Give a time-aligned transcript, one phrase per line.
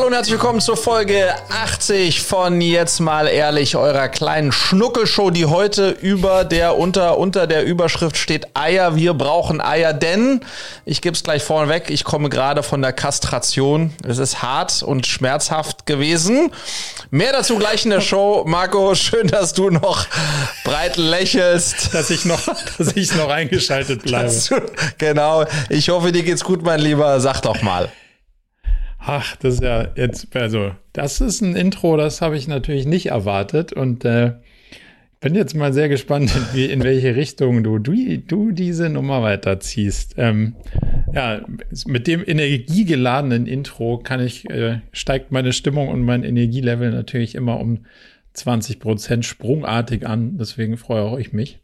[0.00, 5.44] Hallo und herzlich willkommen zur Folge 80 von Jetzt mal ehrlich, eurer kleinen Schnuckelshow, die
[5.44, 10.40] heute über der unter unter der Überschrift steht Eier, wir brauchen Eier, denn
[10.86, 13.92] ich gebe es gleich vorneweg, ich komme gerade von der Kastration.
[14.02, 16.50] Es ist hart und schmerzhaft gewesen.
[17.10, 18.44] Mehr dazu gleich in der Show.
[18.46, 20.06] Marco, schön, dass du noch
[20.64, 21.92] breit lächelst.
[21.92, 22.40] Dass ich noch,
[22.78, 24.32] dass ich noch eingeschaltet bleibe.
[24.48, 24.62] Du,
[24.96, 25.44] genau.
[25.68, 27.20] Ich hoffe, dir geht's gut, mein Lieber.
[27.20, 27.92] Sag doch mal.
[29.00, 33.06] Ach, das ist ja jetzt, also, das ist ein Intro, das habe ich natürlich nicht
[33.06, 34.34] erwartet und äh,
[35.20, 40.14] bin jetzt mal sehr gespannt, wie, in welche Richtung du, du, du diese Nummer weiterziehst.
[40.18, 40.56] Ähm,
[41.14, 41.40] ja,
[41.86, 47.58] mit dem energiegeladenen Intro kann ich, äh, steigt meine Stimmung und mein Energielevel natürlich immer
[47.58, 47.86] um
[48.34, 50.36] 20 Prozent sprungartig an.
[50.38, 51.60] Deswegen freue auch ich mich.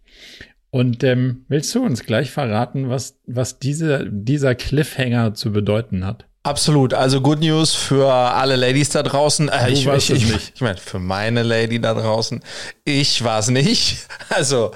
[0.71, 6.27] Und ähm, willst du uns gleich verraten, was, was diese, dieser Cliffhanger zu bedeuten hat?
[6.47, 6.95] Absolut.
[6.95, 9.49] Also Good News für alle Ladies da draußen.
[9.49, 12.41] Äh, ich, ich, ich, ich, ich meine, für meine Lady da draußen.
[12.85, 14.07] Ich war es nicht.
[14.29, 14.73] Also,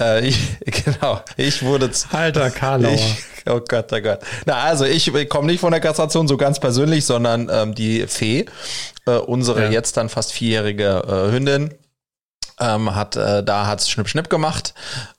[0.00, 0.38] äh, ich,
[0.84, 1.90] genau, ich wurde.
[2.12, 2.94] Alter Karlauer.
[2.94, 3.16] Ich,
[3.50, 4.20] oh Gott, oh Gott.
[4.46, 8.46] Na, also ich komme nicht von der Kastration so ganz persönlich, sondern ähm, die Fee,
[9.06, 9.70] äh, unsere ja.
[9.70, 11.74] jetzt dann fast vierjährige äh, Hündin,
[12.60, 14.72] ähm, hat äh, da hat's Schnipp Schnipp gemacht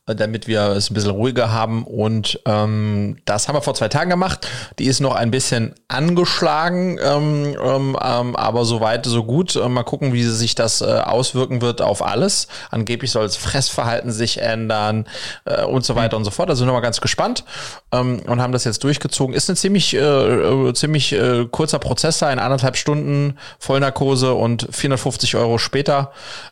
[0.06, 1.86] damit wir es ein bisschen ruhiger haben.
[1.86, 4.48] Und ähm, das haben wir vor zwei Tagen gemacht.
[4.78, 9.56] Die ist noch ein bisschen angeschlagen, ähm, ähm, ähm aber so weit, so gut.
[9.56, 12.50] Äh, mal gucken, wie sich das äh, auswirken wird auf alles.
[12.70, 15.06] Angeblich soll das Fressverhalten sich ändern
[15.46, 16.22] äh, und so weiter mhm.
[16.22, 16.50] und so fort.
[16.50, 17.46] Da sind wir mal ganz gespannt
[17.94, 19.34] ähm, und haben das jetzt durchgezogen.
[19.34, 24.68] Ist ein ziemlich, äh, äh, ziemlich äh, kurzer Prozess da, in anderthalb Stunden Vollnarkose und
[24.70, 26.12] 450 Euro später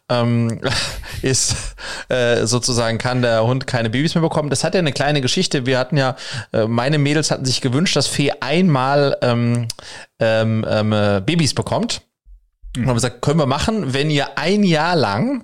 [0.09, 0.61] ähm,
[1.21, 1.55] ist
[2.07, 4.49] äh, sozusagen kann der Hund keine Babys mehr bekommen.
[4.49, 5.65] Das hat ja eine kleine Geschichte.
[5.65, 6.15] Wir hatten ja,
[6.53, 9.67] äh, meine Mädels hatten sich gewünscht, dass Fee einmal ähm,
[10.19, 12.01] ähm, ähm, äh, Babys bekommt.
[12.77, 15.43] Und haben gesagt, können wir machen, wenn ihr ein Jahr lang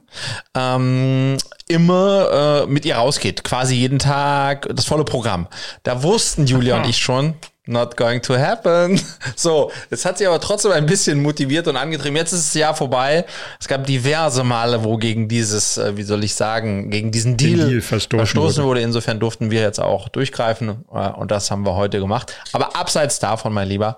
[0.56, 1.38] ähm,
[1.68, 5.48] immer äh, mit ihr rausgeht, quasi jeden Tag das volle Programm.
[5.84, 7.36] Da wussten Julia und ich schon,
[7.68, 9.00] Not going to happen.
[9.36, 12.16] So, es hat sie aber trotzdem ein bisschen motiviert und angetrieben.
[12.16, 13.26] Jetzt ist das Jahr vorbei.
[13.60, 17.68] Es gab diverse Male, wo gegen dieses, äh, wie soll ich sagen, gegen diesen Deal,
[17.68, 18.80] Deal verstoßen, verstoßen wurde.
[18.80, 18.82] wurde.
[18.82, 22.34] Insofern durften wir jetzt auch durchgreifen äh, und das haben wir heute gemacht.
[22.54, 23.98] Aber abseits davon, mein Lieber,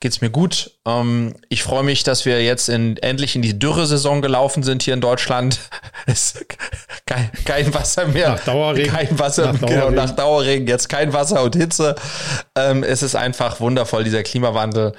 [0.00, 0.72] geht's mir gut.
[0.86, 4.94] Ähm, ich freue mich, dass wir jetzt in, endlich in die Dürresaison gelaufen sind hier
[4.94, 5.58] in Deutschland.
[6.06, 6.34] Es
[7.04, 8.30] kein, kein Wasser mehr.
[8.30, 8.90] Nach Dauerregen.
[8.90, 9.90] Kein Wasser, nach Dauerregen.
[9.90, 10.66] Genau, nach Dauerregen.
[10.66, 11.94] Jetzt kein Wasser und Hitze.
[12.56, 14.92] Ähm, es ist ist einfach wundervoll, dieser Klimawandel.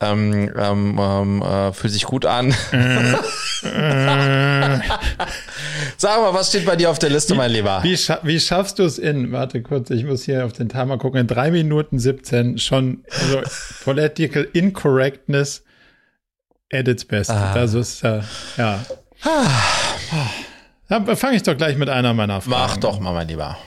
[0.00, 2.54] Ähm, ähm, ähm, äh, fühlt sich gut an.
[5.96, 7.82] Sag mal, was steht bei dir auf der Liste, mein Lieber?
[7.82, 10.98] Wie, scha wie schaffst du es in, warte kurz, ich muss hier auf den Timer
[10.98, 13.40] gucken, in drei Minuten 17 schon, also
[13.84, 15.64] Political Incorrectness
[16.72, 17.30] at its best.
[17.30, 17.52] Ah.
[17.54, 18.20] Das ist, äh,
[18.56, 18.84] ja.
[19.24, 19.46] Ah.
[20.88, 22.50] Dann fange ich doch gleich mit einer meiner Fragen.
[22.50, 23.58] Mach doch mal, mein Lieber.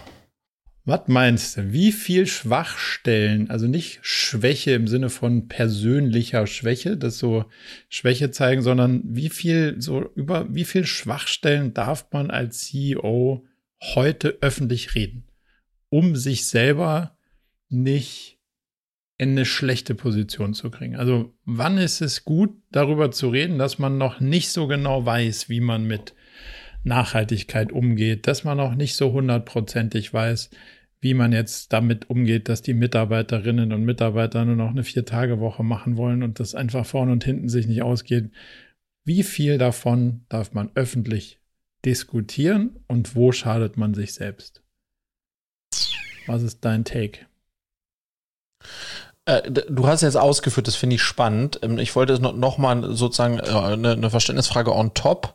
[0.84, 1.74] Was meinst du?
[1.74, 7.46] Wie viel Schwachstellen, also nicht Schwäche im Sinne von persönlicher Schwäche, das so
[7.88, 13.46] Schwäche zeigen, sondern wie viel, so über wie viel Schwachstellen darf man als CEO
[13.94, 15.28] heute öffentlich reden,
[15.90, 17.16] um sich selber
[17.70, 18.40] nicht
[19.20, 20.96] in eine schlechte Position zu kriegen?
[20.96, 25.48] Also wann ist es gut, darüber zu reden, dass man noch nicht so genau weiß,
[25.48, 26.16] wie man mit
[26.84, 30.50] Nachhaltigkeit umgeht, dass man auch nicht so hundertprozentig weiß,
[31.00, 35.98] wie man jetzt damit umgeht, dass die Mitarbeiterinnen und Mitarbeiter nur noch eine Vier-Tage-Woche machen
[35.98, 38.32] wollen und das einfach vorne und hinten sich nicht ausgeht.
[39.04, 41.40] Wie viel davon darf man öffentlich
[41.84, 44.62] diskutieren und wo schadet man sich selbst?
[46.28, 47.26] Was ist dein Take?
[49.26, 51.60] Äh, du hast jetzt ausgeführt, das finde ich spannend.
[51.64, 55.34] Ähm, ich wollte noch, noch mal sozusagen äh, eine, eine Verständnisfrage on top.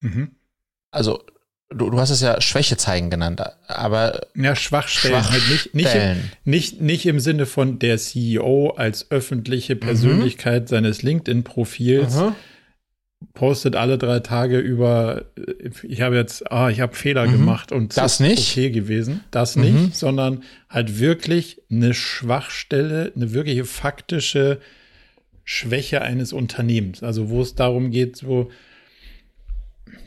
[0.00, 0.37] Mhm
[0.90, 1.22] also
[1.70, 5.42] du, du hast es ja Schwäche zeigen genannt, aber ja Schwachstellen, Schwachstellen.
[5.42, 9.80] halt nicht nicht im, nicht nicht im Sinne von der CEO als öffentliche mhm.
[9.80, 10.66] Persönlichkeit mhm.
[10.68, 12.34] seines LinkedIn Profils mhm.
[13.34, 15.26] postet alle drei Tage über
[15.82, 17.32] ich habe jetzt ah ich habe Fehler mhm.
[17.32, 19.90] gemacht und das nicht okay gewesen das nicht mhm.
[19.92, 24.58] sondern halt wirklich eine Schwachstelle eine wirkliche faktische
[25.44, 28.50] Schwäche eines Unternehmens also wo es darum geht so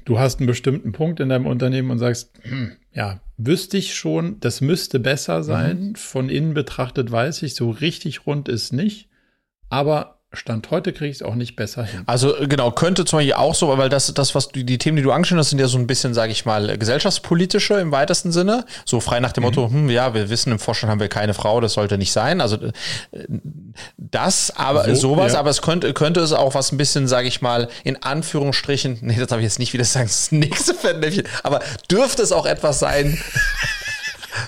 [0.06, 4.40] du hast einen bestimmten Punkt in deinem Unternehmen und sagst, hm, ja, wüsste ich schon,
[4.40, 5.90] das müsste besser sein.
[5.90, 5.96] Mhm.
[5.96, 9.10] Von innen betrachtet weiß ich, so richtig rund ist nicht.
[9.70, 12.04] Aber Stand heute kriege ich es auch nicht besser hin.
[12.06, 15.04] Also genau, könnte zum Beispiel auch so, weil das, das was du, die Themen, die
[15.04, 18.66] du angeschnitten hast, sind ja so ein bisschen, sage ich mal, gesellschaftspolitische im weitesten Sinne.
[18.86, 19.48] So frei nach dem mhm.
[19.48, 22.40] Motto, hm, ja, wir wissen, im Vorstand haben wir keine Frau, das sollte nicht sein.
[22.40, 22.72] Also äh,
[23.98, 25.40] das, aber so, sowas, ja.
[25.40, 29.18] aber es könnte, könnte es auch was ein bisschen, sage ich mal, in Anführungsstrichen, nee,
[29.18, 32.80] das darf ich jetzt nicht wieder sagen, das nächste Fettnäpfchen, aber dürfte es auch etwas
[32.80, 33.22] sein,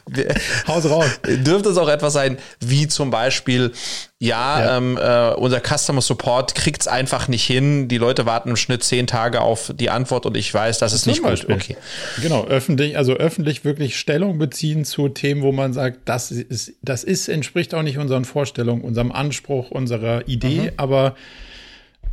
[0.67, 1.05] Haus raus.
[1.25, 3.71] Dürfte es auch etwas sein, wie zum Beispiel,
[4.19, 4.77] ja, ja.
[4.77, 7.87] Ähm, äh, unser Customer Support kriegt es einfach nicht hin.
[7.87, 11.05] Die Leute warten im Schnitt zehn Tage auf die Antwort und ich weiß, das ist
[11.05, 11.49] nicht gut.
[11.49, 11.75] Okay.
[12.21, 17.03] Genau, öffentlich, also öffentlich wirklich Stellung beziehen zu Themen, wo man sagt, das ist, das
[17.03, 20.71] ist, entspricht auch nicht unseren Vorstellungen, unserem Anspruch, unserer Idee, mhm.
[20.77, 21.15] aber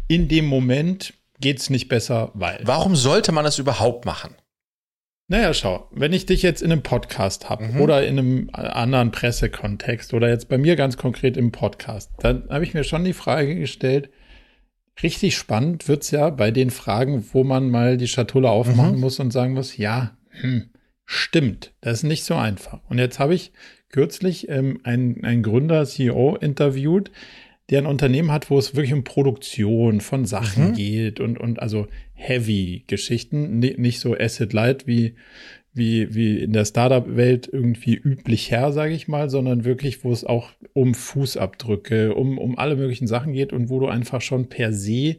[0.08, 2.61] in dem Moment geht es nicht besser, weil.
[2.64, 4.34] Warum sollte man es überhaupt machen?
[5.31, 7.81] Naja, schau, wenn ich dich jetzt in einem Podcast habe mhm.
[7.81, 12.65] oder in einem anderen Pressekontext oder jetzt bei mir ganz konkret im Podcast, dann habe
[12.65, 14.11] ich mir schon die Frage gestellt,
[15.05, 19.00] richtig spannend wird's ja bei den Fragen, wo man mal die Schatulle aufmachen mhm.
[19.03, 20.71] muss und sagen muss, ja, hm,
[21.05, 22.81] stimmt, das ist nicht so einfach.
[22.88, 23.53] Und jetzt habe ich
[23.88, 27.12] kürzlich ähm, einen, einen Gründer, CEO interviewt,
[27.71, 30.75] der ein Unternehmen hat, wo es wirklich um Produktion von Sachen mhm.
[30.75, 31.87] geht und, und also
[32.20, 35.14] Heavy-Geschichten, nicht so Acid-Light wie,
[35.72, 40.25] wie, wie in der Startup-Welt irgendwie üblich her, sage ich mal, sondern wirklich, wo es
[40.25, 44.72] auch um Fußabdrücke, um, um alle möglichen Sachen geht und wo du einfach schon per
[44.72, 45.17] se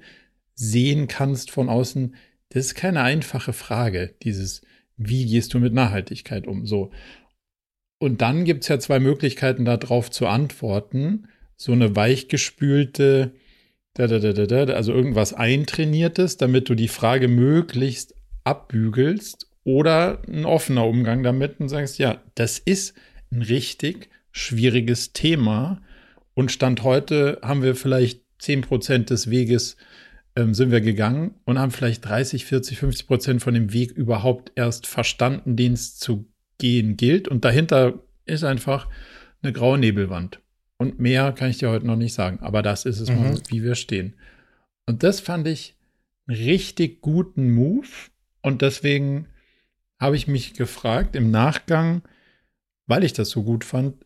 [0.54, 2.16] sehen kannst von außen,
[2.50, 4.62] das ist keine einfache Frage, dieses,
[4.98, 6.66] wie gehst du mit Nachhaltigkeit um?
[6.66, 6.92] So.
[7.98, 11.28] Und dann gibt's ja zwei Möglichkeiten, darauf zu antworten
[11.62, 13.34] so eine weichgespülte,
[13.98, 21.70] also irgendwas eintrainiertes, damit du die Frage möglichst abbügelst oder ein offener Umgang damit und
[21.70, 22.96] sagst, ja, das ist
[23.32, 25.82] ein richtig schwieriges Thema
[26.34, 29.78] und Stand heute haben wir vielleicht 10 Prozent des Weges
[30.36, 34.52] ähm, sind wir gegangen und haben vielleicht 30, 40, 50 Prozent von dem Weg überhaupt
[34.56, 36.26] erst verstanden, den es zu
[36.58, 37.28] gehen gilt.
[37.28, 38.88] Und dahinter ist einfach
[39.44, 40.40] eine graue Nebelwand.
[40.82, 42.40] Und mehr kann ich dir heute noch nicht sagen.
[42.40, 43.40] Aber das ist es, mhm.
[43.50, 44.16] wie wir stehen.
[44.88, 45.76] Und das fand ich
[46.26, 47.86] einen richtig guten Move.
[48.42, 49.28] Und deswegen
[50.00, 52.02] habe ich mich gefragt im Nachgang,
[52.88, 54.04] weil ich das so gut fand,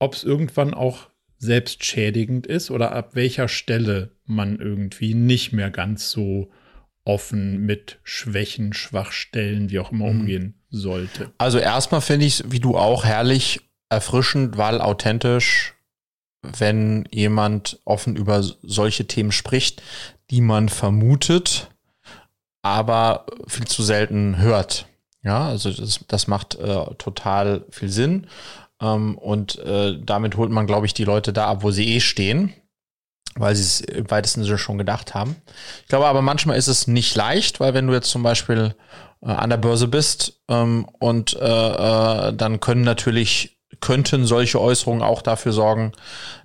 [0.00, 6.10] ob es irgendwann auch selbstschädigend ist oder ab welcher Stelle man irgendwie nicht mehr ganz
[6.10, 6.50] so
[7.04, 10.22] offen mit Schwächen, Schwachstellen, wie auch immer mhm.
[10.22, 11.30] umgehen sollte.
[11.38, 15.77] Also erstmal finde ich es, wie du auch, herrlich erfrischend, weil authentisch
[16.42, 19.82] wenn jemand offen über solche Themen spricht,
[20.30, 21.70] die man vermutet,
[22.62, 24.86] aber viel zu selten hört.
[25.22, 28.26] Ja, also das, das macht äh, total viel Sinn.
[28.80, 32.00] Ähm, und äh, damit holt man, glaube ich, die Leute da ab, wo sie eh
[32.00, 32.54] stehen,
[33.34, 35.36] weil sie es im weitesten Sinne schon gedacht haben.
[35.82, 38.74] Ich glaube aber manchmal ist es nicht leicht, weil wenn du jetzt zum Beispiel
[39.22, 45.02] äh, an der Börse bist ähm, und äh, äh, dann können natürlich könnten solche Äußerungen
[45.02, 45.92] auch dafür sorgen,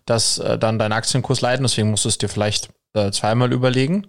[0.06, 1.64] dass äh, dann dein Aktienkurs leiden.
[1.64, 4.06] Deswegen musst du es dir vielleicht äh, zweimal überlegen.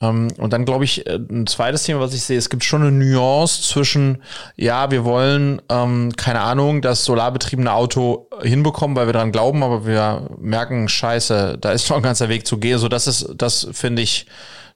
[0.00, 2.82] Ähm, und dann glaube ich, äh, ein zweites Thema, was ich sehe, es gibt schon
[2.82, 4.22] eine Nuance zwischen,
[4.56, 9.86] ja, wir wollen, ähm, keine Ahnung, das solarbetriebene Auto hinbekommen, weil wir daran glauben, aber
[9.86, 12.78] wir merken, scheiße, da ist noch ein ganzer Weg zu gehen.
[12.78, 14.26] So, das ist, das finde ich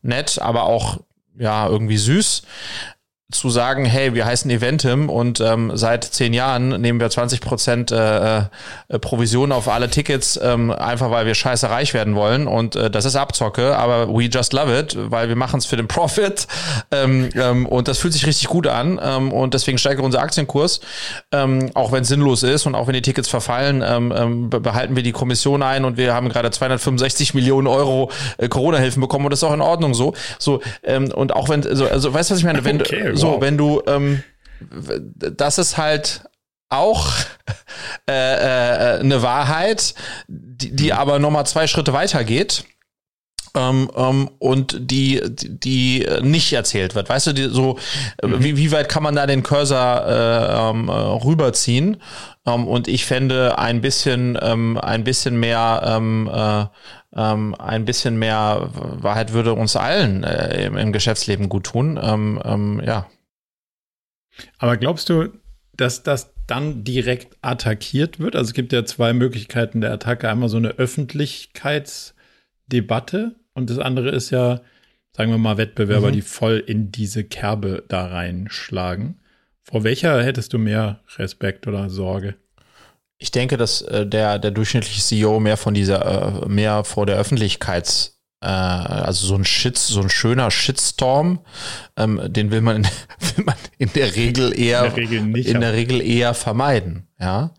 [0.02, 0.98] nett, aber auch
[1.38, 2.42] ja, irgendwie süß
[3.32, 7.90] zu sagen, hey, wir heißen Eventim und ähm, seit zehn Jahren nehmen wir 20 Prozent
[7.90, 8.42] äh, äh,
[9.00, 13.04] Provision auf alle Tickets, ähm, einfach weil wir scheiße reich werden wollen und äh, das
[13.04, 16.46] ist Abzocke, aber we just love it, weil wir machen es für den Profit
[16.92, 20.78] ähm, ähm, und das fühlt sich richtig gut an ähm, und deswegen steigt unser Aktienkurs,
[21.32, 24.94] ähm, auch wenn es sinnlos ist und auch wenn die Tickets verfallen, ähm, ähm, behalten
[24.94, 29.32] wir die Kommission ein und wir haben gerade 265 Millionen Euro äh, Corona-Hilfen bekommen und
[29.32, 32.34] das ist auch in Ordnung so, so ähm, und auch wenn, also, also weißt du,
[32.34, 33.40] was ich meine, wenn okay so, wow.
[33.40, 34.22] wenn du, ähm,
[35.16, 36.22] das ist halt
[36.68, 37.08] auch
[38.08, 39.94] äh, äh, eine Wahrheit,
[40.28, 40.98] die, die mhm.
[40.98, 42.64] aber nochmal zwei Schritte weiter geht.
[43.56, 47.08] Ähm, ähm, und die, die nicht erzählt wird.
[47.08, 47.78] Weißt du, die, so,
[48.22, 48.44] mhm.
[48.44, 51.96] wie, wie weit kann man da den Cursor äh, ähm, rüberziehen?
[52.46, 56.66] Ähm, und ich fände ein bisschen, ähm, ein bisschen mehr, ähm, äh,
[57.14, 61.98] ähm, ein bisschen mehr Wahrheit würde uns allen äh, im, im Geschäftsleben gut tun.
[62.00, 63.08] Ähm, ähm, ja.
[64.58, 65.32] Aber glaubst du,
[65.72, 68.36] dass das dann direkt attackiert wird?
[68.36, 70.28] Also es gibt ja zwei Möglichkeiten der Attacke.
[70.28, 74.60] Einmal so eine Öffentlichkeitsdebatte und das andere ist ja,
[75.16, 76.12] sagen wir mal, Wettbewerber, mhm.
[76.12, 79.18] die voll in diese Kerbe da reinschlagen.
[79.62, 82.36] Vor welcher hättest du mehr Respekt oder Sorge?
[83.18, 87.16] Ich denke, dass äh, der, der durchschnittliche CEO mehr von dieser, äh, mehr vor der
[87.16, 91.40] Öffentlichkeits, äh, also so ein Shit, so ein schöner Shitstorm,
[91.96, 92.84] ähm, den will man, in,
[93.36, 97.54] will man in der Regel eher, in der Regel, in der Regel eher vermeiden, ja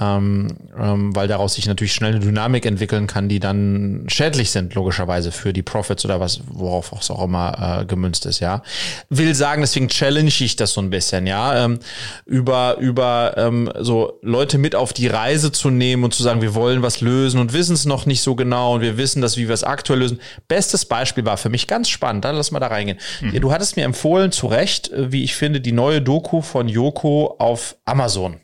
[0.00, 4.74] ähm, ähm, weil daraus sich natürlich schnell eine Dynamik entwickeln kann, die dann schädlich sind,
[4.74, 8.62] logischerweise für die Profits oder was, worauf es auch immer äh, gemünzt ist, ja.
[9.08, 11.78] Will sagen, deswegen challenge ich das so ein bisschen, ja, ähm,
[12.26, 16.56] über, über ähm, so Leute mit auf die Reise zu nehmen und zu sagen, wir
[16.56, 19.46] wollen was lösen und wissen es noch nicht so genau und wir wissen das, wie
[19.46, 20.20] wir es aktuell lösen.
[20.48, 22.98] Bestes Beispiel war für mich ganz spannend, dann lass mal da reingehen.
[23.20, 23.40] Mhm.
[23.40, 27.36] Du hattest mir empfohlen, zu Recht, äh, wie ich finde, die neue Doku von Yoko
[27.38, 28.40] auf Amazon.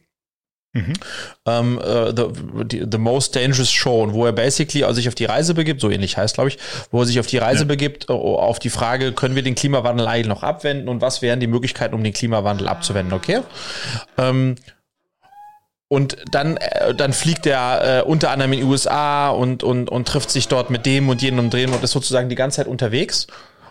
[0.73, 0.93] Mhm.
[1.45, 5.81] Um, uh, the, the, Most Dangerous Show, wo er basically sich auf die Reise begibt,
[5.81, 6.59] so ähnlich heißt, glaube ich,
[6.93, 7.67] wo er sich auf die Reise ja.
[7.67, 11.41] begibt, äh, auf die Frage, können wir den Klimawandel eigentlich noch abwenden und was wären
[11.41, 13.39] die Möglichkeiten, um den Klimawandel abzuwenden, okay?
[14.17, 14.55] Um, ähm,
[15.89, 20.07] und dann, äh, dann fliegt er äh, unter anderem in die USA und, und, und
[20.07, 22.69] trifft sich dort mit dem und jenem und drehen und ist sozusagen die ganze Zeit
[22.69, 23.27] unterwegs.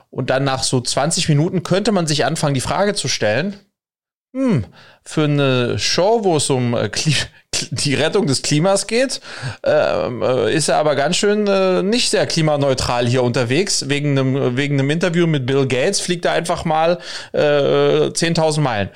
[0.10, 3.58] Und dann nach so 20 Minuten könnte man sich anfangen, die Frage zu stellen,
[4.34, 4.66] hm,
[5.04, 6.90] für eine Show, wo es um äh,
[7.72, 9.22] die Rettung des Klimas geht,
[9.64, 13.90] ähm, äh, ist er aber ganz schön äh, nicht sehr klimaneutral hier unterwegs.
[13.90, 17.00] Wegen einem, wegen einem Interview mit Bill Gates fliegt er einfach mal
[17.34, 18.90] äh, 10.000 Meilen.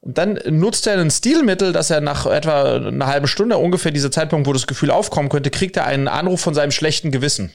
[0.00, 4.10] Und dann nutzt er ein Stilmittel, dass er nach etwa einer halben Stunde, ungefähr dieser
[4.10, 7.52] Zeitpunkt, wo das Gefühl aufkommen könnte, kriegt er einen Anruf von seinem schlechten Gewissen.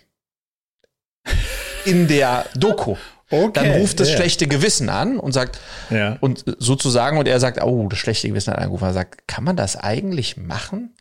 [1.86, 2.96] In der Doku.
[3.32, 4.18] Okay, dann ruft das ja.
[4.18, 5.60] schlechte Gewissen an und sagt,
[5.90, 6.18] ja.
[6.20, 8.86] und sozusagen, und er sagt, oh, das schlechte Gewissen hat angerufen.
[8.86, 10.96] Er sagt, kann man das eigentlich machen,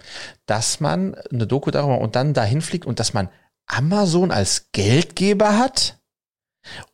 [0.47, 3.29] dass man eine Doku darüber und dann dahin fliegt und dass man
[3.67, 5.99] Amazon als Geldgeber hat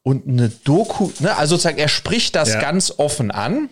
[0.03, 2.61] und eine Doku, ne, also sozusagen, er spricht das ja.
[2.61, 3.69] ganz offen an.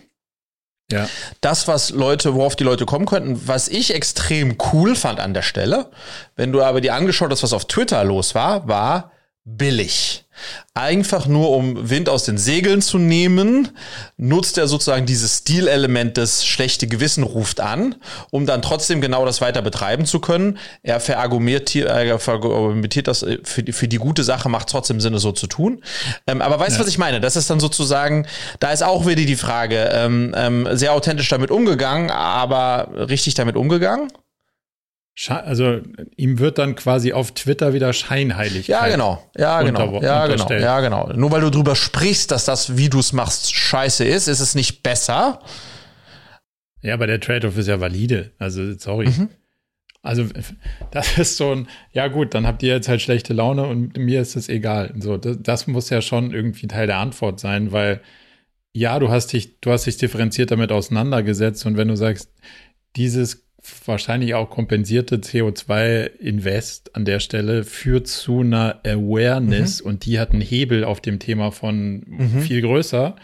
[0.91, 1.09] Ja.
[1.41, 5.41] Das, was Leute, worauf die Leute kommen könnten, was ich extrem cool fand an der
[5.41, 5.89] Stelle,
[6.35, 9.11] wenn du aber dir angeschaut hast, was auf Twitter los war, war
[9.45, 10.25] billig.
[10.73, 13.69] Einfach nur um Wind aus den Segeln zu nehmen,
[14.17, 17.95] nutzt er sozusagen dieses Stilelement des schlechte Gewissen ruft an,
[18.31, 20.57] um dann trotzdem genau das weiter betreiben zu können.
[20.83, 25.13] Er verargumentiert, er verargumentiert das äh, für die, für die gute Sache, macht trotzdem Sinn,
[25.13, 25.81] es so zu tun.
[26.27, 26.79] Ähm, aber weißt du, ja.
[26.81, 27.21] was ich meine?
[27.21, 28.27] Das ist dann sozusagen,
[28.59, 33.55] da ist auch wieder die Frage, ähm, ähm, sehr authentisch damit umgegangen, aber richtig damit
[33.55, 34.09] umgegangen?
[35.29, 35.79] Also
[36.17, 38.67] ihm wird dann quasi auf Twitter wieder scheinheilig.
[38.67, 39.23] Ja, genau.
[39.37, 40.01] Ja, genau.
[40.01, 40.49] Ja, genau.
[40.51, 41.11] Ja, genau.
[41.13, 44.55] Nur weil du drüber sprichst, dass das, wie du es machst, scheiße ist, ist es
[44.55, 45.39] nicht besser.
[46.81, 48.31] Ja, aber der Trade-off ist ja valide.
[48.39, 49.07] Also, sorry.
[49.07, 49.29] Mhm.
[50.01, 50.25] Also,
[50.91, 54.21] das ist so ein, ja gut, dann habt ihr jetzt halt schlechte Laune und mir
[54.21, 54.93] ist es egal.
[54.99, 58.01] So, das, das muss ja schon irgendwie Teil der Antwort sein, weil
[58.73, 62.29] ja, du hast dich, du hast dich differenziert damit auseinandergesetzt und wenn du sagst,
[62.97, 63.44] dieses
[63.85, 69.89] wahrscheinlich auch kompensierte CO2-Invest an der Stelle führt zu einer Awareness mhm.
[69.89, 72.41] und die hat einen Hebel auf dem Thema von mhm.
[72.41, 73.15] viel größer.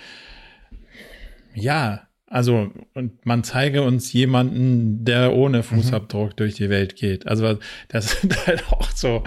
[1.54, 5.64] Ja, also, und man zeige uns jemanden, der ohne mhm.
[5.64, 6.36] Fußabdruck mhm.
[6.38, 7.28] durch die Welt geht.
[7.28, 7.58] Also,
[7.90, 9.22] das sind halt auch so.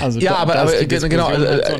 [0.00, 1.26] Also, ja, aber, aber genau,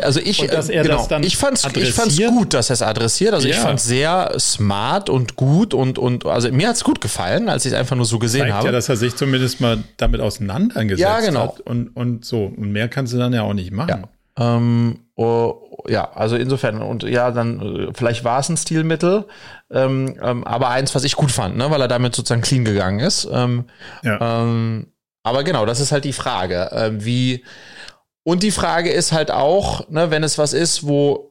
[0.02, 3.34] also ich, genau, ich fand's, ich fand's gut, dass er es adressiert.
[3.34, 3.54] Also, ja.
[3.54, 7.72] ich fand's sehr smart und gut und, und, also mir hat's gut gefallen, als ich
[7.72, 8.66] es einfach nur so gesehen Zeigt habe.
[8.66, 11.54] ja, dass er sich zumindest mal damit auseinandergesetzt ja, genau.
[11.54, 11.60] hat.
[11.60, 12.46] Und, und so.
[12.46, 13.88] Und mehr kannst du dann ja auch nicht machen.
[13.90, 14.08] Ja.
[14.38, 19.26] Ähm, oh, ja, also insofern, und ja, dann, äh, vielleicht war es ein Stilmittel,
[19.70, 23.00] ähm, ähm, aber eins, was ich gut fand, ne, weil er damit sozusagen clean gegangen
[23.00, 23.28] ist.
[23.30, 23.64] Ähm,
[24.02, 24.42] ja.
[24.42, 24.92] ähm,
[25.24, 27.44] aber genau, das ist halt die Frage, äh, wie,
[28.22, 31.28] und die Frage ist halt auch, ne, wenn es was ist, wo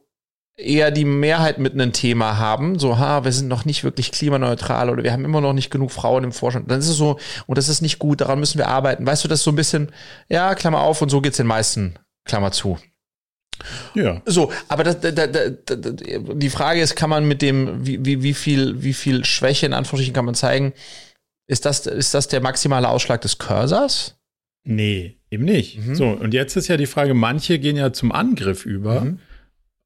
[0.58, 4.90] eher die Mehrheit mit einem Thema haben, so, ha, wir sind noch nicht wirklich klimaneutral
[4.90, 7.56] oder wir haben immer noch nicht genug Frauen im Vorstand, dann ist es so, und
[7.56, 9.06] das ist nicht gut, daran müssen wir arbeiten.
[9.06, 9.92] Weißt du, das ist so ein bisschen,
[10.28, 12.76] ja, Klammer auf, und so geht's den meisten, Klammer zu.
[13.94, 14.22] Ja.
[14.26, 18.22] So, aber das, da, da, da, die Frage ist, kann man mit dem, wie, wie,
[18.22, 20.72] wie viel, wie viel Schwäche in Anführungsstrichen kann man zeigen?
[21.46, 24.18] Ist das, ist das der maximale Ausschlag des Cursors?
[24.64, 25.78] Nee, eben nicht.
[25.78, 25.94] Mhm.
[25.94, 29.18] So, und jetzt ist ja die Frage, manche gehen ja zum Angriff über mhm.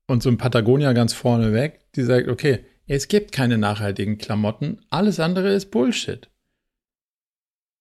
[0.09, 4.81] und so in Patagonia ganz vorne weg, die sagt, okay, es gibt keine nachhaltigen Klamotten,
[4.91, 6.29] alles andere ist Bullshit.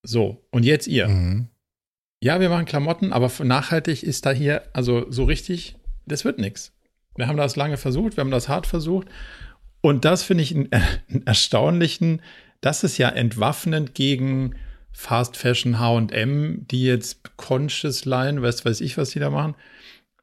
[0.04, 1.08] So, und jetzt ihr.
[1.08, 1.48] Mhm.
[2.24, 5.76] Ja, wir machen Klamotten, aber nachhaltig ist da hier, also so richtig
[6.12, 6.74] das wird nichts.
[7.16, 9.08] Wir haben das lange versucht, wir haben das hart versucht.
[9.82, 12.22] Und das finde ich einen, einen, erstaunlichen,
[12.62, 14.56] das ist ja entwaffnend gegen
[14.92, 19.56] Fast Fashion HM, die jetzt Conscious Line, weiß, weiß ich, was die da machen,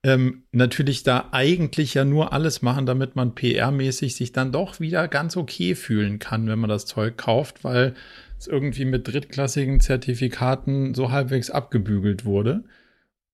[0.05, 5.09] ähm, natürlich da eigentlich ja nur alles machen, damit man PR-mäßig sich dann doch wieder
[5.09, 7.95] ganz okay fühlen kann, wenn man das Zeug kauft, weil
[8.39, 12.63] es irgendwie mit drittklassigen Zertifikaten so halbwegs abgebügelt wurde.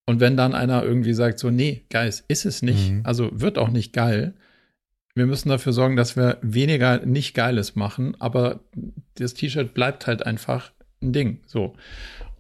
[0.07, 3.01] Und wenn dann einer irgendwie sagt, so, nee, Guys, ist es nicht, mhm.
[3.05, 4.35] also wird auch nicht geil.
[5.15, 8.61] Wir müssen dafür sorgen, dass wir weniger nicht Geiles machen, aber
[9.15, 11.41] das T-Shirt bleibt halt einfach ein Ding.
[11.47, 11.75] So.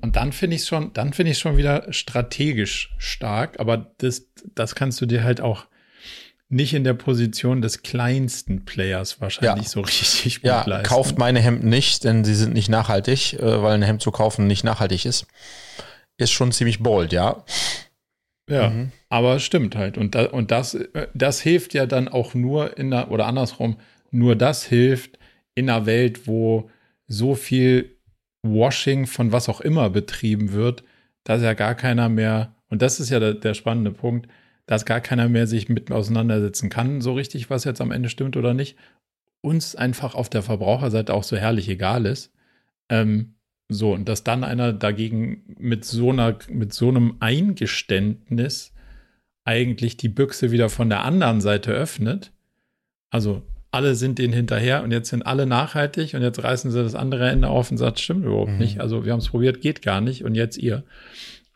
[0.00, 4.26] Und dann finde ich es schon, dann finde ich schon wieder strategisch stark, aber das,
[4.54, 5.66] das kannst du dir halt auch
[6.50, 9.70] nicht in der Position des kleinsten Players wahrscheinlich ja.
[9.70, 10.86] so richtig gut ja, leisten.
[10.86, 14.46] Kauft meine Hemden nicht, denn sie sind nicht nachhaltig, äh, weil ein Hemd zu kaufen
[14.46, 15.26] nicht nachhaltig ist
[16.16, 17.44] ist schon ziemlich bold, ja.
[18.48, 18.92] Ja, mhm.
[19.08, 19.96] aber stimmt halt.
[19.96, 20.78] Und, da, und das,
[21.14, 23.76] das hilft ja dann auch nur in der, oder andersrum,
[24.10, 25.18] nur das hilft
[25.54, 26.70] in einer Welt, wo
[27.06, 27.96] so viel
[28.42, 30.84] Washing von was auch immer betrieben wird,
[31.24, 34.28] dass ja gar keiner mehr, und das ist ja der, der spannende Punkt,
[34.66, 38.36] dass gar keiner mehr sich mit auseinandersetzen kann, so richtig, was jetzt am Ende stimmt
[38.36, 38.76] oder nicht,
[39.40, 42.32] uns einfach auf der Verbraucherseite auch so herrlich egal ist.
[42.88, 43.33] Ähm,
[43.68, 48.74] so, und dass dann einer dagegen mit so einer, mit so einem Eingeständnis
[49.44, 52.32] eigentlich die Büchse wieder von der anderen Seite öffnet.
[53.10, 56.94] Also alle sind denen hinterher und jetzt sind alle nachhaltig und jetzt reißen sie das
[56.94, 58.58] andere Ende auf und sagt, stimmt überhaupt mhm.
[58.58, 58.80] nicht.
[58.80, 60.84] Also wir haben es probiert, geht gar nicht und jetzt ihr.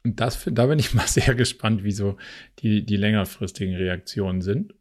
[0.03, 2.17] Und das, da bin ich mal sehr gespannt, wie so
[2.61, 4.75] die, die längerfristigen Reaktionen sind.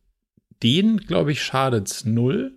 [0.63, 2.56] Denen, glaube ich, schadet es null,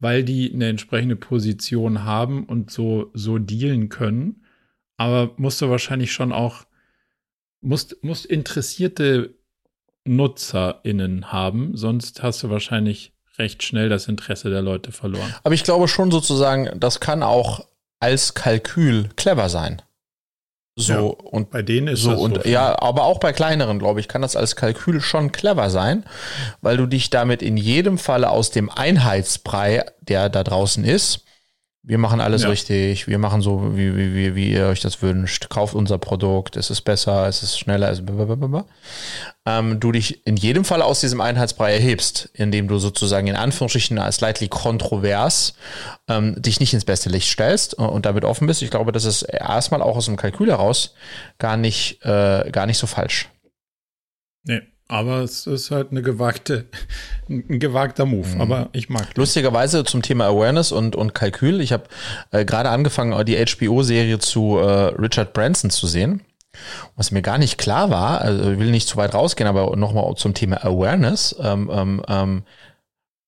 [0.00, 4.44] weil die eine entsprechende Position haben und so, so dealen können.
[4.96, 6.64] Aber musst du wahrscheinlich schon auch,
[7.60, 9.34] musst, musst interessierte
[10.04, 15.34] NutzerInnen haben, sonst hast du wahrscheinlich recht schnell das Interesse der Leute verloren.
[15.44, 17.66] Aber ich glaube schon sozusagen, das kann auch
[18.00, 19.82] als Kalkül clever sein.
[20.80, 23.80] So ja, und bei denen ist so das und so ja, aber auch bei kleineren,
[23.80, 26.04] glaube ich, kann das als Kalkül schon clever sein,
[26.62, 31.24] weil du dich damit in jedem Falle aus dem Einheitsbrei, der da draußen ist,
[31.82, 32.48] wir machen alles ja.
[32.48, 36.56] richtig, wir machen so, wie, wie, wie, wie ihr euch das wünscht, kauft unser Produkt,
[36.56, 38.66] es ist besser, es ist schneller, es blablabla.
[39.46, 43.98] ähm, du dich in jedem Fall aus diesem Einheitsbrei erhebst, indem du sozusagen in Anführungsstrichen
[43.98, 45.54] als slightly kontrovers
[46.08, 48.60] ähm, dich nicht ins beste Licht stellst und, und damit offen bist.
[48.62, 50.94] Ich glaube, das ist erstmal auch aus dem Kalkül heraus
[51.38, 53.28] gar nicht, äh, gar nicht so falsch.
[54.44, 54.62] Nee.
[54.88, 56.64] Aber es ist halt eine gewagte,
[57.28, 58.28] ein gewagter Move.
[58.28, 58.40] Mhm.
[58.40, 59.14] Aber ich mag.
[59.14, 59.20] Den.
[59.20, 61.60] Lustigerweise zum Thema Awareness und, und Kalkül.
[61.60, 61.84] Ich habe
[62.30, 66.22] äh, gerade angefangen, die HBO-Serie zu äh, Richard Branson zu sehen.
[66.96, 70.12] Was mir gar nicht klar war, also ich will nicht zu weit rausgehen, aber nochmal
[70.16, 71.36] zum Thema Awareness.
[71.40, 72.42] Ähm, ähm, ähm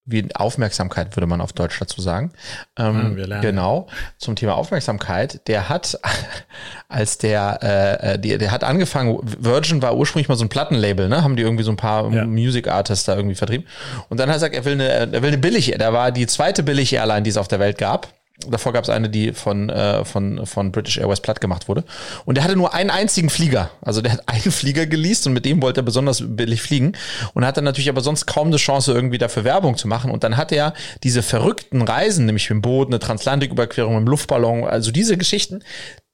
[0.04, 2.32] wie Aufmerksamkeit würde man auf Deutsch dazu sagen.
[2.78, 3.86] Ähm, ja, genau,
[4.18, 5.46] zum Thema Aufmerksamkeit.
[5.46, 5.98] Der hat,
[6.88, 11.22] als der, äh, der, der hat angefangen, Virgin war ursprünglich mal so ein Plattenlabel, ne?
[11.22, 12.24] Haben die irgendwie so ein paar ja.
[12.24, 13.66] Music Artists da irgendwie vertrieben.
[14.08, 16.26] Und dann hat er gesagt, er will eine, er will eine billig, da war die
[16.26, 18.08] zweite billig Airline, die es auf der Welt gab.
[18.48, 21.84] Davor gab es eine, die von, äh, von, von British Airways platt gemacht wurde.
[22.24, 23.70] Und der hatte nur einen einzigen Flieger.
[23.82, 26.92] Also der hat einen Flieger geleast und mit dem wollte er besonders billig fliegen.
[27.34, 30.10] Und hatte natürlich aber sonst kaum eine Chance, irgendwie dafür Werbung zu machen.
[30.10, 34.08] Und dann hat er diese verrückten Reisen, nämlich mit dem Boot, eine Transatlantiküberquerung mit dem
[34.08, 35.62] Luftballon, also diese Geschichten,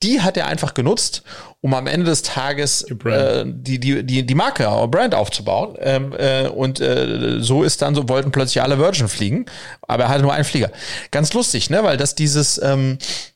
[0.02, 1.22] die hat er einfach genutzt,
[1.60, 5.76] um am Ende des Tages äh, die, die, die, die Marke, äh, Brand aufzubauen.
[5.80, 9.46] Ähm, äh, und äh, so ist dann so, wollten plötzlich alle Virgin fliegen,
[9.82, 10.70] aber er hatte nur einen Flieger.
[11.10, 11.82] Ganz lustig, ne?
[11.82, 13.35] Weil das dieses ähm, äh,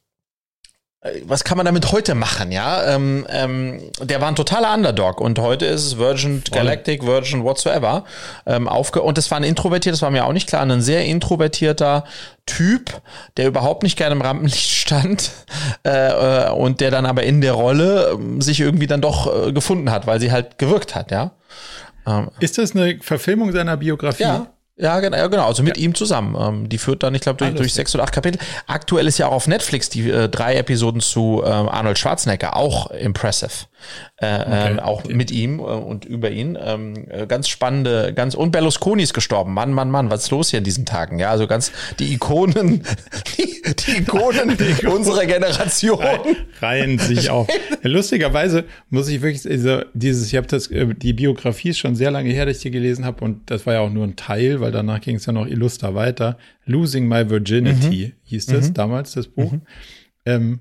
[1.25, 2.95] was kann man damit heute machen, ja?
[2.95, 8.05] Ähm, ähm, der war ein totaler Underdog und heute ist es Virgin Galactic, Virgin whatsoever.
[8.45, 11.07] Ähm, aufge und das war ein introvertierter, das war mir auch nicht klar, ein sehr
[11.07, 12.05] introvertierter
[12.45, 13.01] Typ,
[13.39, 15.31] der überhaupt nicht gerne im Rampenlicht stand
[15.87, 19.53] äh, äh, und der dann aber in der Rolle äh, sich irgendwie dann doch äh,
[19.53, 21.31] gefunden hat, weil sie halt gewirkt hat, ja.
[22.07, 24.25] Ähm, ist das eine Verfilmung seiner Biografie?
[24.25, 24.47] Ja.
[24.81, 25.85] Ja, genau, also mit ja.
[25.85, 26.37] ihm zusammen.
[26.39, 28.41] Ähm, die führt dann, ich glaube, durch, durch sechs oder acht Kapitel.
[28.67, 32.91] Aktuell ist ja auch auf Netflix die äh, drei Episoden zu ähm, Arnold Schwarzenegger auch
[32.91, 33.67] impressive.
[34.17, 34.71] Äh, okay.
[34.71, 36.59] ähm, auch mit ihm äh, und über ihn.
[36.61, 39.55] Ähm, äh, ganz spannende, ganz und Berlusconi ist gestorben.
[39.55, 41.19] Mann, Mann, Mann, was ist los hier in diesen Tagen?
[41.19, 42.83] Ja, also ganz die Ikonen,
[43.39, 46.05] die, die Ikonen die unserer Generation
[46.61, 47.49] reihen sich auf.
[47.83, 52.31] Lustigerweise muss ich wirklich also dieses, ich habe das, die Biografie ist schon sehr lange
[52.31, 54.73] her, dass ich die gelesen habe und das war ja auch nur ein Teil, weil
[54.73, 56.37] danach ging es ja noch illuster weiter.
[56.67, 58.21] Losing My Virginity mhm.
[58.25, 58.75] hieß das mhm.
[58.75, 59.53] damals das Buch.
[59.53, 59.63] Mhm.
[60.27, 60.61] Ähm,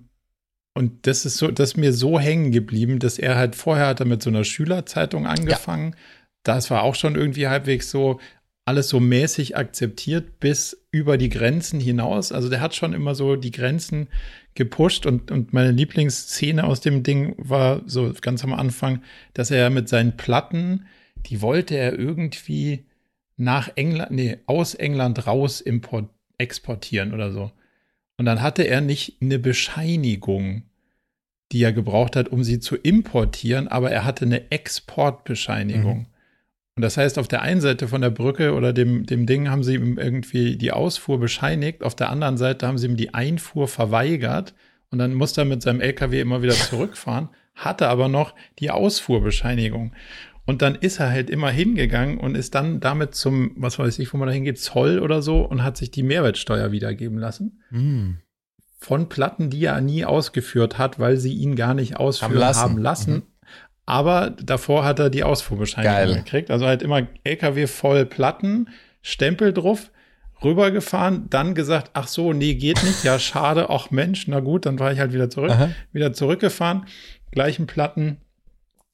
[0.79, 3.99] und das ist so, das ist mir so hängen geblieben, dass er halt vorher hat
[3.99, 5.91] er mit so einer Schülerzeitung angefangen.
[5.91, 5.97] Ja.
[6.43, 8.21] Das war auch schon irgendwie halbwegs so
[8.63, 12.31] alles so mäßig akzeptiert bis über die Grenzen hinaus.
[12.31, 14.07] Also der hat schon immer so die Grenzen
[14.53, 19.01] gepusht und, und meine Lieblingsszene aus dem Ding war so ganz am Anfang,
[19.33, 20.85] dass er mit seinen Platten,
[21.25, 22.85] die wollte er irgendwie
[23.35, 27.51] nach England, nee, aus England raus import, exportieren oder so.
[28.15, 30.68] Und dann hatte er nicht eine Bescheinigung,
[31.51, 35.99] die er gebraucht hat, um sie zu importieren, aber er hatte eine Exportbescheinigung.
[35.99, 36.05] Mhm.
[36.75, 39.63] Und das heißt, auf der einen Seite von der Brücke oder dem, dem Ding haben
[39.63, 43.67] sie ihm irgendwie die Ausfuhr bescheinigt, auf der anderen Seite haben sie ihm die Einfuhr
[43.67, 44.53] verweigert
[44.89, 49.93] und dann musste er mit seinem LKW immer wieder zurückfahren, hatte aber noch die Ausfuhrbescheinigung.
[50.45, 54.13] Und dann ist er halt immer hingegangen und ist dann damit zum, was weiß ich,
[54.13, 57.62] wo man da hingeht, Zoll oder so und hat sich die Mehrwertsteuer wiedergeben lassen.
[57.69, 58.13] Mm.
[58.81, 62.61] Von Platten, die er nie ausgeführt hat, weil sie ihn gar nicht ausführen haben lassen.
[62.61, 63.13] Haben lassen.
[63.13, 63.23] Mhm.
[63.85, 66.49] Aber davor hat er die Ausfuhrbescheinigung gekriegt.
[66.49, 68.69] Also halt immer LKW voll Platten,
[69.01, 69.91] Stempel drauf,
[70.43, 74.79] rübergefahren, dann gesagt, ach so, nee, geht nicht, ja, schade, ach Mensch, na gut, dann
[74.79, 75.71] war ich halt wieder zurück, Aha.
[75.91, 76.85] wieder zurückgefahren,
[77.31, 78.17] gleichen Platten,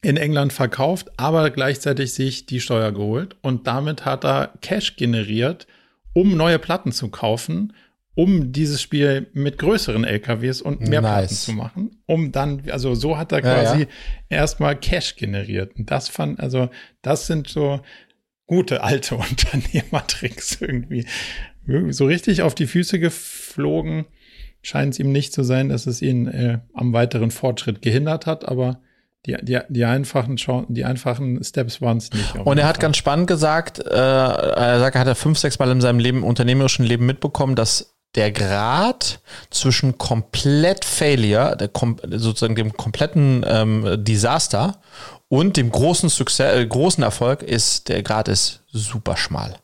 [0.02, 5.66] in England verkauft, aber gleichzeitig sich die Steuer geholt und damit hat er Cash generiert,
[6.14, 7.74] um neue Platten zu kaufen,
[8.16, 11.12] um dieses Spiel mit größeren LKWs und mehr nice.
[11.12, 13.88] Platten zu machen, um dann, also so hat er quasi ja,
[14.30, 14.38] ja.
[14.38, 15.76] erstmal Cash generiert.
[15.76, 16.70] Und das fand, also
[17.02, 17.82] das sind so
[18.48, 21.06] gute alte Unternehmertricks irgendwie.
[21.90, 24.06] So richtig auf die Füße geflogen
[24.62, 28.48] scheint es ihm nicht zu sein, dass es ihn äh, am weiteren Fortschritt gehindert hat,
[28.48, 28.82] aber
[29.26, 30.38] die, die, die einfachen
[30.70, 32.36] die einfachen Steps waren es nicht.
[32.36, 32.84] Und er hat Fall.
[32.84, 36.24] ganz spannend gesagt, äh, er sagt, er hat er fünf, sechs Mal in seinem Leben,
[36.24, 41.70] unternehmerischen Leben mitbekommen, dass der Grad zwischen komplett Failure, der,
[42.18, 44.80] sozusagen dem kompletten ähm, Desaster
[45.28, 49.58] und dem großen Success, äh, großen Erfolg ist, der Grad ist super schmal.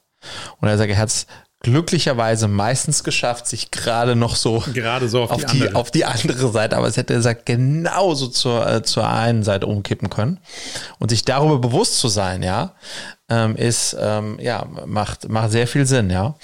[0.60, 1.28] Und er sagt, er hat es
[1.62, 6.06] glücklicherweise meistens geschafft, sich gerade noch so, gerade so auf, auf die, die auf die
[6.06, 10.40] andere Seite, aber es hätte er sagt, genauso zur, äh, zur einen Seite umkippen können.
[10.98, 12.74] Und sich darüber bewusst zu sein, ja,
[13.30, 16.36] ähm, ist, ähm, ja, macht, macht sehr viel Sinn, ja.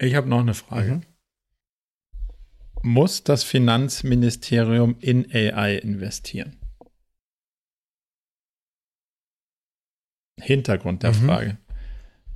[0.00, 0.92] Ich habe noch eine Frage.
[0.92, 1.02] Mhm.
[2.82, 6.56] Muss das Finanzministerium in AI investieren?
[10.40, 11.26] Hintergrund der mhm.
[11.26, 11.58] Frage.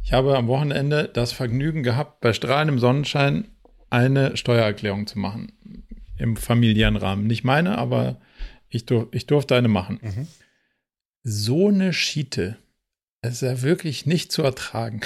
[0.03, 3.49] Ich habe am Wochenende das Vergnügen gehabt, bei strahlendem Sonnenschein
[3.89, 5.53] eine Steuererklärung zu machen.
[6.19, 7.27] Im familiären Rahmen.
[7.27, 8.21] Nicht meine, aber
[8.69, 10.01] ich, dur ich durfte eine machen.
[10.03, 10.29] Mhm.
[11.23, 12.59] So eine Schiete.
[13.23, 15.01] Es ist ja wirklich nicht zu ertragen.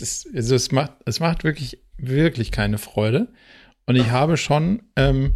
[0.00, 3.28] Es, ist, also es, macht, es macht wirklich, wirklich keine Freude.
[3.86, 5.34] Und ich habe schon ähm,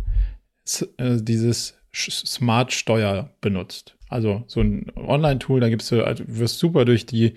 [0.99, 3.97] äh, dieses Smart Steuer benutzt.
[4.09, 7.35] Also so ein Online-Tool, da gibst du, also wirst super durch die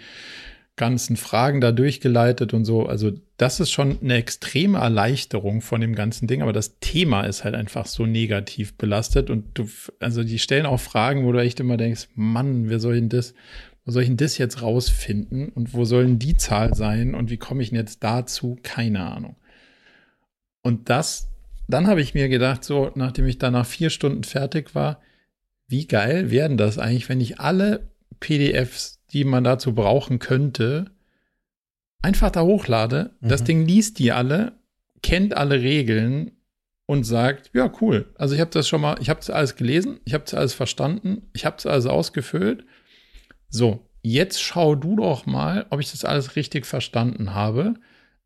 [0.76, 2.86] ganzen Fragen da durchgeleitet und so.
[2.86, 7.46] Also das ist schon eine extreme Erleichterung von dem ganzen Ding, aber das Thema ist
[7.46, 11.62] halt einfach so negativ belastet und du, also die stellen auch Fragen, wo du echt
[11.62, 13.34] immer denkst, Mann, wer soll denn das,
[13.86, 17.38] wo soll ich denn das jetzt rausfinden und wo sollen die Zahl sein und wie
[17.38, 18.58] komme ich denn jetzt dazu?
[18.64, 19.36] Keine Ahnung.
[20.64, 21.30] Und das,
[21.68, 25.00] dann habe ich mir gedacht, so, nachdem ich da nach vier Stunden fertig war,
[25.68, 30.92] wie geil werden das eigentlich, wenn ich alle PDFs, die man dazu brauchen könnte,
[32.02, 33.12] einfach da hochlade.
[33.20, 33.28] Mhm.
[33.28, 34.54] Das Ding liest die alle,
[35.04, 36.32] kennt alle Regeln
[36.88, 38.14] und sagt, ja, cool.
[38.16, 40.54] Also ich habe das schon mal, ich habe es alles gelesen, ich habe es alles
[40.54, 42.66] verstanden, ich habe es alles ausgefüllt.
[43.56, 47.76] So, jetzt schau du doch mal, ob ich das alles richtig verstanden habe.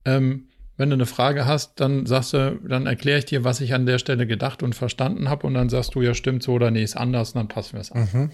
[0.03, 3.75] Ähm, wenn du eine Frage hast, dann sagst du, dann erkläre ich dir, was ich
[3.75, 6.71] an der Stelle gedacht und verstanden habe und dann sagst du, ja, stimmt so oder
[6.71, 8.09] nee, ist anders und dann passen wir es an.
[8.11, 8.31] Mhm.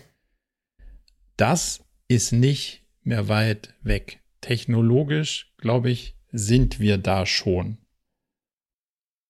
[1.36, 4.22] Das ist nicht mehr weit weg.
[4.40, 7.78] Technologisch, glaube ich, sind wir da schon.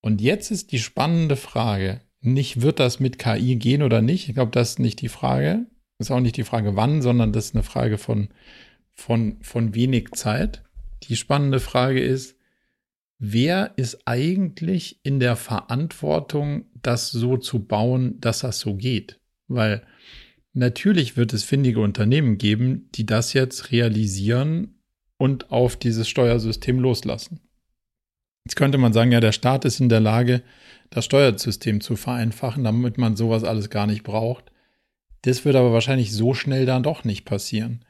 [0.02, 4.30] Und jetzt ist die spannende Frage, nicht wird das mit KI gehen oder nicht?
[4.30, 5.66] Ich glaube, das ist nicht die Frage.
[5.98, 8.30] Ist auch nicht die Frage wann, sondern das ist eine Frage von,
[8.94, 10.64] von, von wenig Zeit.
[11.04, 12.38] Die spannende Frage ist,
[13.18, 19.20] wer ist eigentlich in der Verantwortung, das so zu bauen, dass das so geht?
[19.48, 19.84] Weil
[20.54, 24.80] natürlich wird es findige Unternehmen geben, die das jetzt realisieren
[25.18, 27.40] und auf dieses Steuersystem loslassen.
[28.46, 30.44] Jetzt könnte man sagen, ja, der Staat ist in der Lage,
[30.90, 34.52] das Steuersystem zu vereinfachen, damit man sowas alles gar nicht braucht.
[35.26, 37.84] Das wird aber wahrscheinlich so schnell dann doch nicht passieren.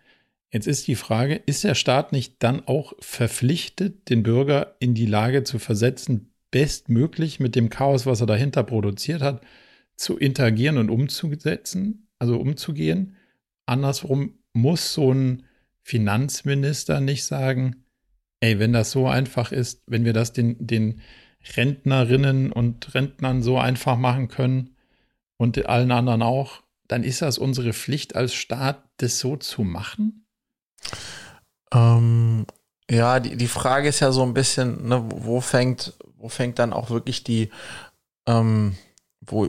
[0.54, 5.06] Jetzt ist die Frage, ist der Staat nicht dann auch verpflichtet, den Bürger in die
[5.06, 9.41] Lage zu versetzen, bestmöglich mit dem Chaos, was er dahinter produziert hat,
[9.98, 13.17] zu interagieren und umzusetzen, also umzugehen?
[13.65, 15.43] Andersrum muss so ein
[15.82, 17.84] Finanzminister nicht sagen,
[18.39, 21.02] ey, wenn das so einfach ist, wenn wir das den, den
[21.58, 24.69] Rentnerinnen und Rentnern so einfach machen können
[25.36, 30.28] und allen anderen auch, dann ist das unsere Pflicht als Staat, das so zu machen?
[31.74, 32.45] Ähm,
[32.89, 36.71] Ja, die, die Frage ist ja so ein bisschen, ne, wo fängt, wo fängt dann
[36.74, 37.50] auch wirklich die,
[38.28, 38.78] ähm,
[39.21, 39.48] wo,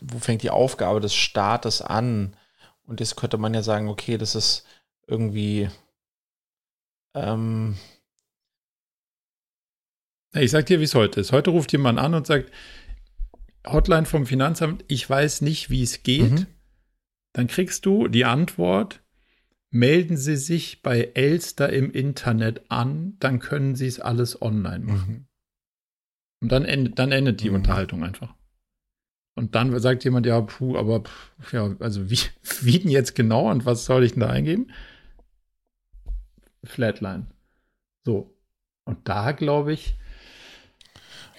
[0.00, 2.36] wo fängt die Aufgabe des Staates an?
[2.86, 4.66] Und jetzt könnte man ja sagen, okay, das ist
[5.06, 5.70] irgendwie,
[7.14, 7.76] ähm,
[10.32, 11.30] ich sag dir, wie es heute ist.
[11.30, 12.50] Heute ruft jemand an und sagt,
[13.66, 16.30] Hotline vom Finanzamt, ich weiß nicht, wie es geht.
[16.30, 16.46] Mhm.
[17.32, 19.02] Dann kriegst du die Antwort,
[19.70, 25.12] melden Sie sich bei Elster im Internet an, dann können Sie es alles online machen.
[25.12, 25.26] Mhm.
[26.42, 27.56] Und dann endet, dann endet die mhm.
[27.56, 28.34] Unterhaltung einfach.
[29.34, 31.02] Und dann sagt jemand, ja, puh, aber
[31.50, 32.18] ja, also wie,
[32.62, 34.70] wie denn jetzt genau und was soll ich denn da eingeben?
[36.62, 37.26] Flatline.
[38.04, 38.36] So.
[38.84, 39.96] Und da glaube ich,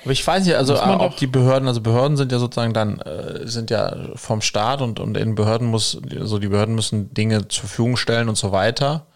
[0.05, 3.47] aber ich weiß nicht, also ob die Behörden, also Behörden sind ja sozusagen dann, äh,
[3.47, 7.61] sind ja vom Staat und, und in Behörden muss, also die Behörden müssen Dinge zur
[7.61, 9.07] Verfügung stellen und so weiter.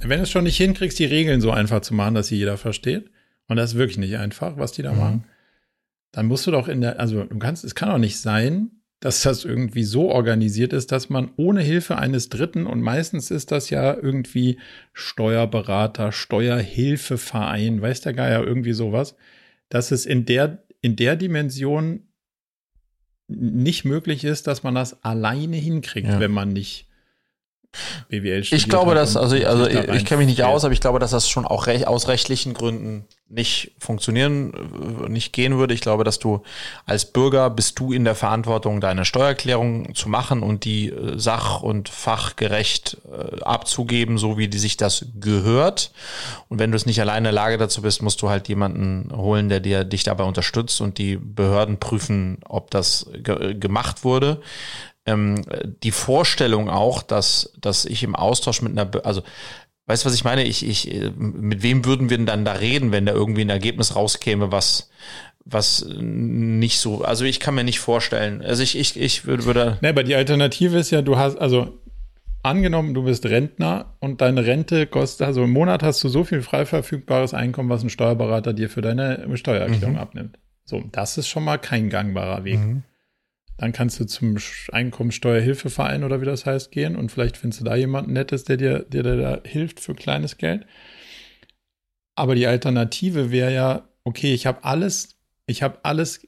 [0.00, 2.56] Wenn du es schon nicht hinkriegst, die Regeln so einfach zu machen, dass sie jeder
[2.56, 3.10] versteht,
[3.46, 4.98] und das ist wirklich nicht einfach, was die da mhm.
[4.98, 5.24] machen,
[6.12, 9.22] dann musst du doch in der, also du kannst, es kann doch nicht sein, dass
[9.22, 13.68] das irgendwie so organisiert ist, dass man ohne Hilfe eines Dritten, und meistens ist das
[13.68, 14.58] ja irgendwie
[14.94, 19.16] Steuerberater, Steuerhilfeverein, weiß der Geier, irgendwie sowas,
[19.72, 22.06] dass es in der, in der Dimension
[23.26, 26.20] nicht möglich ist, dass man das alleine hinkriegt, ja.
[26.20, 26.90] wenn man nicht
[28.08, 28.52] BWL studiert.
[28.52, 31.10] Ich glaube, dass, also, also ich, ich kenne mich nicht aus, aber ich glaube, dass
[31.10, 34.52] das schon auch recht, aus rechtlichen Gründen nicht funktionieren,
[35.04, 35.72] äh, nicht gehen würde.
[35.72, 36.42] Ich glaube, dass du
[36.84, 41.62] als Bürger bist du in der Verantwortung, deine Steuererklärung zu machen und die äh, sach-
[41.62, 45.92] und fachgerecht äh, abzugeben, so wie die sich das gehört.
[46.48, 49.10] Und wenn du es nicht alleine in der Lage dazu bist, musst du halt jemanden
[49.16, 54.42] holen, der dir dich dabei unterstützt und die Behörden prüfen, ob das ge gemacht wurde
[55.06, 55.42] ähm,
[55.82, 59.22] die Vorstellung auch, dass, dass ich im Austausch mit einer, also
[59.86, 60.44] weißt du, was ich meine?
[60.44, 63.50] Ich, ich, äh, mit wem würden wir denn dann da reden, wenn da irgendwie ein
[63.50, 64.90] Ergebnis rauskäme, was,
[65.44, 68.42] was nicht so, also ich kann mir nicht vorstellen.
[68.42, 69.78] Also ich, ich, ich würde, würde.
[69.80, 71.78] Nee, aber die Alternative ist ja, du hast, also
[72.42, 76.42] angenommen, du bist Rentner und deine Rente kostet, also im Monat hast du so viel
[76.42, 80.00] frei verfügbares Einkommen, was ein Steuerberater dir für deine Steuererklärung mhm.
[80.00, 80.38] abnimmt.
[80.64, 82.60] So, das ist schon mal kein gangbarer Weg.
[82.60, 82.82] Mhm.
[83.58, 84.36] Dann kannst du zum
[84.72, 88.80] Einkommensteuerhilfeverein oder wie das heißt gehen und vielleicht findest du da jemanden Nettes, der dir,
[88.80, 90.66] der dir da hilft für kleines Geld.
[92.14, 96.26] Aber die Alternative wäre ja, okay, ich habe alles, ich habe alles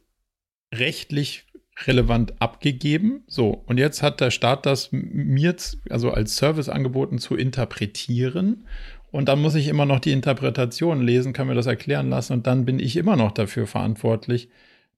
[0.73, 1.45] rechtlich
[1.87, 3.25] relevant abgegeben.
[3.27, 5.57] So, und jetzt hat der Staat das mir,
[5.91, 8.67] also als Service angeboten, zu interpretieren.
[9.11, 12.47] Und dann muss ich immer noch die Interpretation lesen, kann mir das erklären lassen und
[12.47, 14.49] dann bin ich immer noch dafür verantwortlich,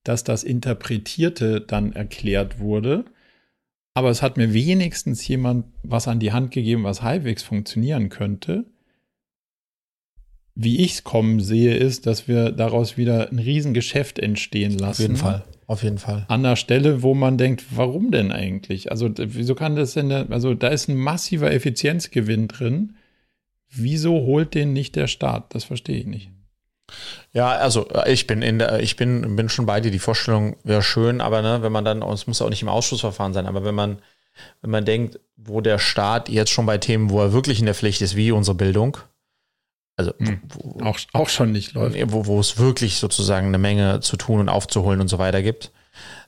[0.08, 3.04] dass das Interpretierte dann erklärt wurde.
[3.94, 8.66] Aber es hat mir wenigstens jemand was an die Hand gegeben, was halbwegs funktionieren könnte.
[10.54, 14.90] Wie ich es kommen sehe, ist, dass wir daraus wieder ein Riesengeschäft entstehen lassen.
[14.90, 15.44] Auf jeden Fall.
[15.66, 16.24] Auf jeden Fall.
[16.28, 18.92] An der Stelle, wo man denkt, warum denn eigentlich?
[18.92, 22.94] Also, wieso kann das denn, also da ist ein massiver Effizienzgewinn drin.
[23.68, 25.54] Wieso holt den nicht der Staat?
[25.54, 26.30] Das verstehe ich nicht.
[27.32, 29.90] Ja, also äh, ich bin in der, ich bin, bin schon bei dir.
[29.90, 33.32] Die Vorstellung wäre schön, aber ne, wenn man dann, es muss auch nicht im Ausschussverfahren
[33.32, 33.98] sein, aber wenn man,
[34.62, 37.74] wenn man denkt, wo der Staat jetzt schon bei Themen, wo er wirklich in der
[37.74, 38.98] Pflicht ist, wie unsere Bildung,
[39.96, 41.96] also hm, wo, auch, auch schon nicht läuft.
[42.12, 45.72] Wo, wo es wirklich sozusagen eine Menge zu tun und aufzuholen und so weiter gibt,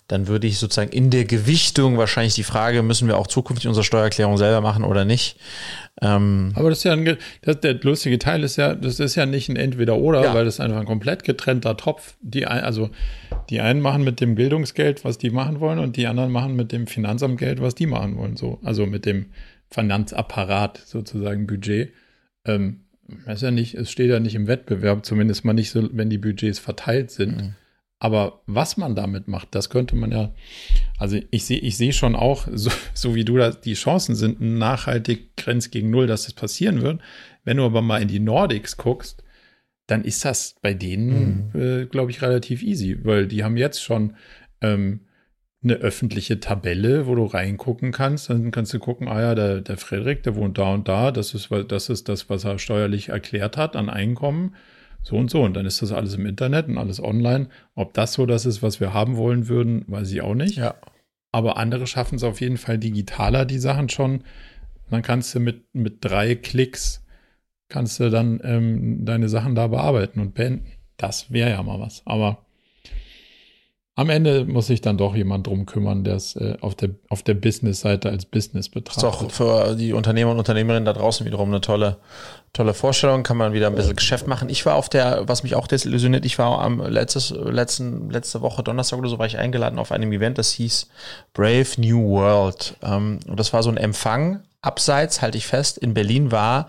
[0.08, 3.84] dann würde ich sozusagen in der Gewichtung wahrscheinlich die Frage, müssen wir auch zukünftig unsere
[3.84, 5.38] Steuererklärung selber machen oder nicht?
[6.00, 9.26] Ähm, Aber das ist ja ein, das, der lustige Teil ist ja, das ist ja
[9.26, 10.34] nicht ein Entweder-Oder, ja.
[10.34, 12.16] weil das ist einfach ein komplett getrennter Topf.
[12.22, 12.88] Die, also
[13.50, 16.72] die einen machen mit dem Bildungsgeld, was die machen wollen, und die anderen machen mit
[16.72, 18.36] dem Finanzamtgeld, was die machen wollen.
[18.36, 19.26] So, also mit dem
[19.70, 21.92] Finanzapparat sozusagen Budget.
[22.46, 22.80] Ähm,
[23.26, 26.18] ist ja nicht, es steht ja nicht im Wettbewerb, zumindest mal nicht so, wenn die
[26.18, 27.36] Budgets verteilt sind.
[27.36, 27.54] Mhm.
[28.00, 30.32] Aber was man damit macht, das könnte man ja,
[30.98, 34.40] also ich sehe ich sehe schon auch, so, so wie du das, die Chancen sind
[34.40, 37.00] nachhaltig grenzt gegen null, dass das passieren wird.
[37.44, 39.24] Wenn du aber mal in die Nordics guckst,
[39.86, 41.60] dann ist das bei denen, mhm.
[41.60, 44.14] äh, glaube ich, relativ easy, weil die haben jetzt schon
[44.60, 45.00] ähm,
[45.62, 48.30] eine öffentliche Tabelle, wo du reingucken kannst.
[48.30, 51.34] Dann kannst du gucken, ah ja, der, der Frederik, der wohnt da und da, das
[51.34, 54.54] ist, das ist das, was er steuerlich erklärt hat an Einkommen
[55.02, 55.42] so und so.
[55.42, 57.48] Und dann ist das alles im Internet und alles online.
[57.74, 60.56] Ob das so das ist, was wir haben wollen würden, weiß ich auch nicht.
[60.56, 60.74] Ja.
[61.32, 64.24] Aber andere schaffen es auf jeden Fall digitaler, die Sachen schon.
[64.90, 67.04] Dann kannst du mit, mit drei Klicks
[67.68, 70.66] kannst du dann ähm, deine Sachen da bearbeiten und beenden.
[70.96, 72.02] Das wäre ja mal was.
[72.06, 72.46] Aber
[73.98, 77.24] am Ende muss sich dann doch jemand drum kümmern, der es äh, auf der, auf
[77.24, 79.02] der Business-Seite als Business betrachtet.
[79.02, 81.96] Ist auch für die Unternehmer und Unternehmerinnen da draußen wiederum eine tolle,
[82.52, 83.24] tolle Vorstellung.
[83.24, 84.50] Kann man wieder ein bisschen Geschäft machen.
[84.50, 88.62] Ich war auf der, was mich auch desillusioniert, ich war am letztes, letzten, letzte Woche
[88.62, 90.86] Donnerstag oder so war ich eingeladen auf einem Event, das hieß
[91.34, 92.76] Brave New World.
[92.84, 96.68] Ähm, und das war so ein Empfang abseits, halte ich fest, in Berlin war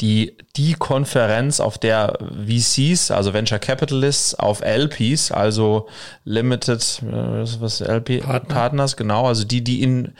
[0.00, 5.88] die, die Konferenz, auf der VCs, also Venture Capitalists, auf LPs, also
[6.24, 8.20] Limited, äh, was LP?
[8.20, 8.54] Partner.
[8.54, 10.12] Partners, genau, also die, die in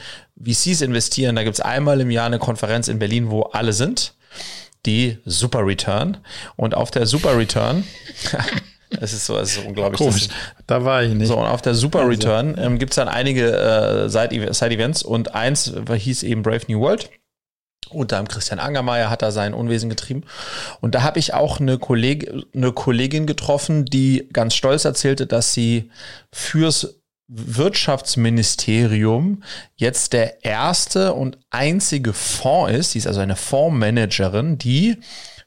[0.43, 1.37] VCs investieren.
[1.37, 4.15] Da gibt's einmal im Jahr eine Konferenz in Berlin, wo alle sind.
[4.87, 6.19] Die Super Return.
[6.55, 7.85] Und auf der Super Return
[9.01, 9.99] Es ist so, es ist unglaublich.
[9.99, 10.29] Komisch.
[10.67, 11.29] Da war ich nicht.
[11.29, 12.11] So, und auf der Super also.
[12.11, 17.11] Return ähm, gibt es dann einige äh, Side-Events und eins hieß eben Brave New World.
[17.91, 20.25] Unter dem Christian Angermeier hat er sein Unwesen getrieben.
[20.81, 25.55] Und da habe ich auch eine, Kolleg eine Kollegin getroffen, die ganz stolz erzählte, dass
[25.55, 25.91] sie
[26.33, 26.97] fürs
[27.29, 29.43] Wirtschaftsministerium
[29.77, 32.91] jetzt der erste und einzige Fonds ist.
[32.93, 34.99] Sie ist also eine Fondsmanagerin, die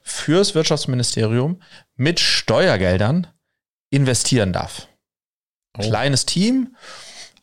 [0.02, 1.62] fürs Wirtschaftsministerium
[1.96, 3.28] mit Steuergeldern
[3.90, 4.88] investieren darf.
[5.78, 5.82] Oh.
[5.82, 6.76] Kleines Team,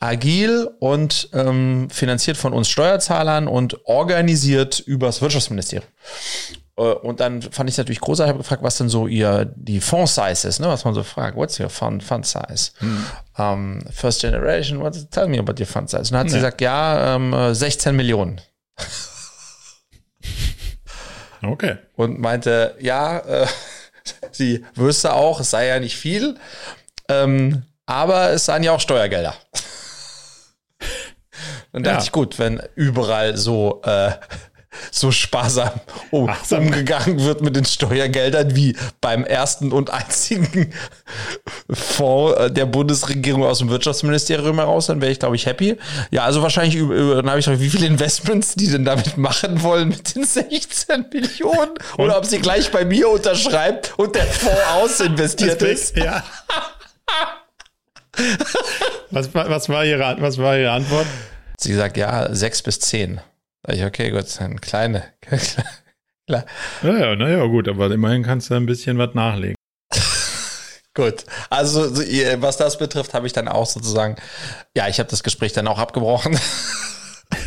[0.01, 5.89] agil und ähm, finanziert von uns Steuerzahlern und organisiert übers Wirtschaftsministerium.
[6.77, 9.81] Äh, und dann fand ich es natürlich großartig, habe gefragt, was denn so ihr die
[9.81, 10.69] Font-Size ist, ne?
[10.69, 11.37] was man so fragt.
[11.37, 12.73] What's your fund, fund size?
[12.79, 13.07] Hm.
[13.39, 16.01] Um, ähm, first generation, what, tell me about your fund size.
[16.01, 16.33] Und dann hat nee.
[16.33, 18.41] sie gesagt, ja, ähm, 16 Millionen.
[21.43, 21.77] Okay.
[21.97, 23.47] Und meinte, ja, äh,
[24.33, 26.37] sie wüsste auch, es sei ja nicht viel,
[27.09, 29.35] ähm, aber es seien ja auch Steuergelder.
[31.73, 32.03] Dann dachte ja.
[32.05, 34.13] ich, gut, wenn überall so äh,
[34.91, 40.73] so sparsam um, umgegangen wird mit den Steuergeldern wie beim ersten und einzigen
[41.71, 45.77] Fonds äh, der Bundesregierung aus dem Wirtschaftsministerium heraus, dann wäre ich, glaube ich, happy.
[46.11, 49.89] Ja, also wahrscheinlich, dann habe ich gefragt, wie viele Investments die denn damit machen wollen
[49.89, 55.63] mit den 16 Millionen oder ob sie gleich bei mir unterschreibt und der Fonds ausinvestiert
[55.63, 55.97] ist.
[55.97, 56.23] Ja.
[59.11, 61.07] was, was, war ihre, was war Ihre Antwort?
[61.59, 63.21] Sie sagt, ja, sechs bis zehn.
[63.69, 65.05] Ich, okay, gut, dann kleine.
[66.27, 66.45] Klar.
[66.83, 69.55] Naja, naja, gut, aber immerhin kannst du ein bisschen was nachlegen.
[70.95, 71.81] gut, also
[72.41, 74.17] was das betrifft, habe ich dann auch sozusagen,
[74.77, 76.37] ja, ich habe das Gespräch dann auch abgebrochen.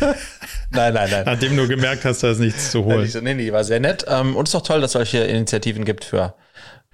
[0.70, 1.24] nein, nein, nein.
[1.26, 3.10] Nachdem du gemerkt hast, da ist nichts zu holen.
[3.22, 4.06] Nee, nee, war sehr nett.
[4.08, 6.34] Ähm, und es ist doch toll, dass es solche Initiativen gibt für,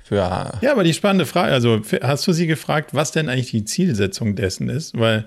[0.03, 0.59] für.
[0.61, 4.35] Ja, aber die spannende Frage, also hast du sie gefragt, was denn eigentlich die Zielsetzung
[4.35, 4.99] dessen ist?
[4.99, 5.27] Weil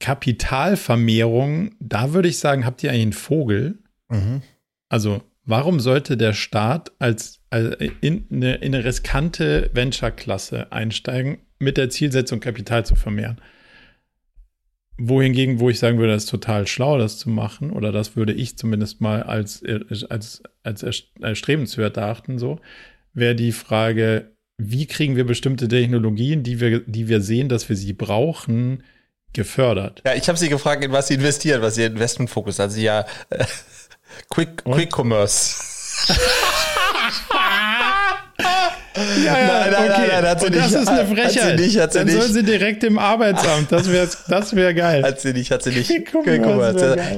[0.00, 3.78] Kapitalvermehrung, da würde ich sagen, habt ihr eigentlich einen Vogel?
[4.08, 4.42] Mhm.
[4.88, 11.76] Also, warum sollte der Staat als, als in, eine, in eine riskante Venture-Klasse einsteigen, mit
[11.76, 13.40] der Zielsetzung, Kapital zu vermehren?
[15.00, 18.32] Wohingegen, wo ich sagen würde, das ist total schlau, das zu machen, oder das würde
[18.32, 19.62] ich zumindest mal als,
[20.08, 20.82] als, als
[21.20, 22.60] erstrebenswert erachten, so,
[23.14, 27.76] wäre die Frage, wie kriegen wir bestimmte Technologien, die wir, die wir sehen, dass wir
[27.76, 28.82] sie brauchen,
[29.32, 30.02] gefördert.
[30.04, 32.60] Ja, ich habe sie gefragt, in was sie investieren, was ihr Investmentfokus.
[32.60, 33.44] Also ja, äh,
[34.30, 35.62] Quick, Quick Commerce.
[39.24, 40.08] Ja, ja, nein, nein, okay.
[40.08, 40.58] nein, hat sie nicht.
[40.58, 41.42] Das ist eine Frechheit.
[41.42, 42.20] Hat sie nicht, hat sie Dann nicht.
[42.20, 43.70] soll sie direkt im Arbeitsamt.
[43.70, 45.02] Das wäre das wär geil.
[45.02, 45.88] Hat sie nicht, hat sie nicht.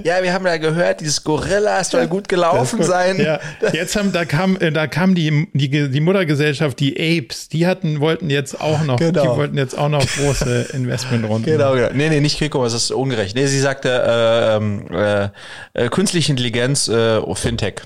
[0.04, 3.18] Ja, wir haben ja gehört, dieses Gorilla soll gut gelaufen sein.
[3.20, 3.40] Ja.
[3.72, 8.00] Jetzt haben, da kam, äh, da kam die, die, die Muttergesellschaft, die Apes, die hatten,
[8.00, 9.22] wollten jetzt auch noch, genau.
[9.22, 11.44] die wollten jetzt auch noch große Investmentrunden.
[11.44, 11.90] Genau, genau.
[11.92, 13.36] Nee, nee, nicht Commerce, das ist ungerecht.
[13.36, 15.28] Nee, sie sagte, äh, ähm, äh,
[15.74, 17.82] äh, künstliche Intelligenz, äh, Fintech.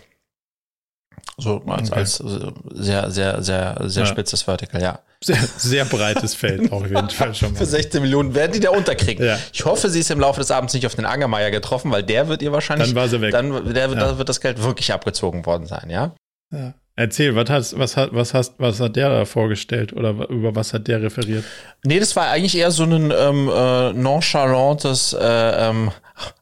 [1.36, 2.00] So als, okay.
[2.00, 4.06] als sehr, sehr, sehr, sehr ja.
[4.06, 5.00] spitzes Vertical, ja.
[5.22, 7.58] Sehr, sehr breites Feld auch auf jeden Fall schon mal.
[7.58, 9.24] Für 16 Millionen werden die da unterkriegen.
[9.24, 9.38] Ja.
[9.52, 12.28] Ich hoffe, sie ist im Laufe des Abends nicht auf den Angermeier getroffen, weil der
[12.28, 12.88] wird ihr wahrscheinlich.
[12.88, 13.32] Dann war sie weg.
[13.32, 13.94] Dann der, ja.
[13.94, 16.14] da wird das Geld wirklich abgezogen worden sein, ja?
[16.52, 16.74] Ja.
[16.96, 20.72] Erzähl, was, hast, was, hat, was, hast, was hat der da vorgestellt oder über was
[20.72, 21.44] hat der referiert?
[21.84, 25.90] Nee, das war eigentlich eher so ein ähm, äh, nonchalantes äh, ähm,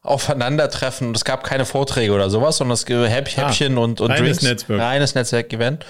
[0.03, 1.11] Aufeinandertreffen.
[1.15, 4.43] Es gab keine Vorträge oder sowas, sondern es gab Häppchen ah, und, und reines Drinks.
[4.43, 4.79] Netzwerk.
[4.79, 5.85] Reines Netzwerk-Event.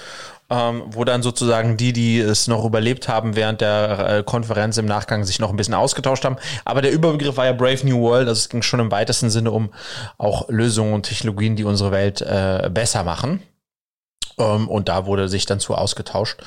[0.49, 4.85] Ähm, wo dann sozusagen die, die es noch überlebt haben während der äh, Konferenz im
[4.85, 6.35] Nachgang sich noch ein bisschen ausgetauscht haben.
[6.63, 9.51] Aber der Überbegriff war ja Brave New World, also es ging schon im weitesten Sinne
[9.51, 9.73] um
[10.17, 13.41] auch Lösungen und Technologien, die unsere Welt äh, besser machen.
[14.37, 16.41] Ähm, und da wurde sich dann zu ausgetauscht.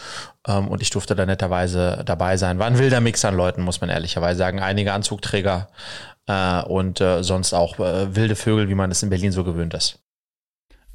[0.47, 2.59] Ähm, und ich durfte da netterweise dabei sein.
[2.59, 4.61] War ein wilder Mix an Leuten, muss man ehrlicherweise sagen.
[4.61, 5.69] Einige Anzugträger
[6.27, 9.75] äh, und äh, sonst auch äh, wilde Vögel, wie man es in Berlin so gewöhnt
[9.75, 9.99] ist.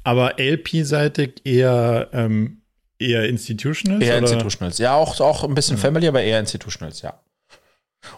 [0.04, 2.62] Aber LP-seitig eher, ähm,
[2.98, 4.02] eher Institutionals?
[4.02, 4.22] Eher oder?
[4.22, 4.78] Institutionals.
[4.78, 5.82] Ja, auch, auch ein bisschen ja.
[5.82, 7.20] Family, aber eher Institutionals, ja.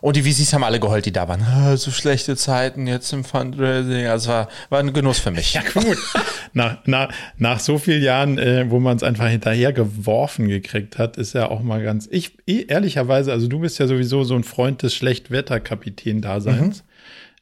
[0.00, 1.42] Und die VCs haben alle geheult, die da waren.
[1.42, 4.06] Ah, so schlechte Zeiten jetzt im Fundraising.
[4.06, 5.54] Also war, war ein Genuss für mich.
[5.54, 5.98] Ja, gut.
[6.52, 11.16] nach, nach, nach so vielen Jahren, äh, wo man es einfach hinterher geworfen gekriegt hat,
[11.16, 12.08] ist ja auch mal ganz.
[12.10, 16.82] Ich, ehrlicherweise, also du bist ja sowieso so ein Freund des Schlechtwetterkapitän-Daseins.
[16.82, 16.88] Mhm.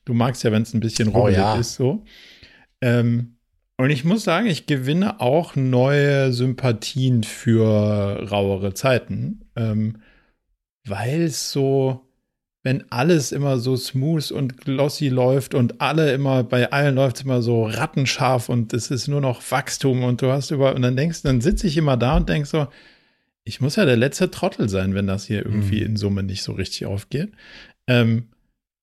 [0.04, 1.56] Du magst ja, wenn es ein bisschen ruhig oh, ja.
[1.56, 2.04] ist, so.
[2.80, 3.36] Ähm,
[3.78, 10.02] und ich muss sagen, ich gewinne auch neue Sympathien für rauere Zeiten, ähm,
[10.84, 12.11] weil es so
[12.62, 17.22] wenn alles immer so smooth und glossy läuft und alle immer, bei allen läuft es
[17.22, 20.96] immer so rattenscharf und es ist nur noch Wachstum und du hast über, und dann
[20.96, 22.68] denkst, dann sitze ich immer da und denk so,
[23.44, 25.86] ich muss ja der letzte Trottel sein, wenn das hier irgendwie mhm.
[25.86, 27.32] in Summe nicht so richtig aufgeht.
[27.88, 28.28] Ähm,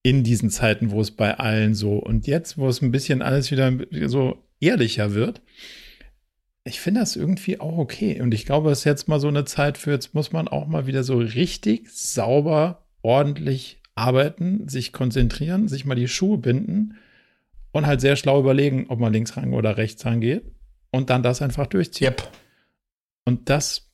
[0.03, 3.51] in diesen Zeiten, wo es bei allen so und jetzt, wo es ein bisschen alles
[3.51, 3.71] wieder
[4.07, 5.41] so ehrlicher wird.
[6.65, 8.21] Ich finde das irgendwie auch okay.
[8.21, 10.67] Und ich glaube, es ist jetzt mal so eine Zeit für, jetzt muss man auch
[10.67, 16.95] mal wieder so richtig sauber ordentlich arbeiten, sich konzentrieren, sich mal die Schuhe binden
[17.71, 20.43] und halt sehr schlau überlegen, ob man links ran oder rechts rangeht
[20.91, 22.07] und dann das einfach durchziehen.
[22.07, 22.31] Yep.
[23.25, 23.89] Und das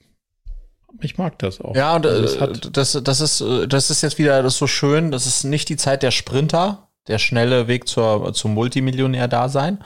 [1.02, 1.76] ich mag das auch.
[1.76, 5.12] Ja, und also das, das, das, ist, das ist jetzt wieder das ist so schön.
[5.12, 9.80] Das ist nicht die Zeit der Sprinter, der schnelle Weg zur, zum Multimillionär-Dasein,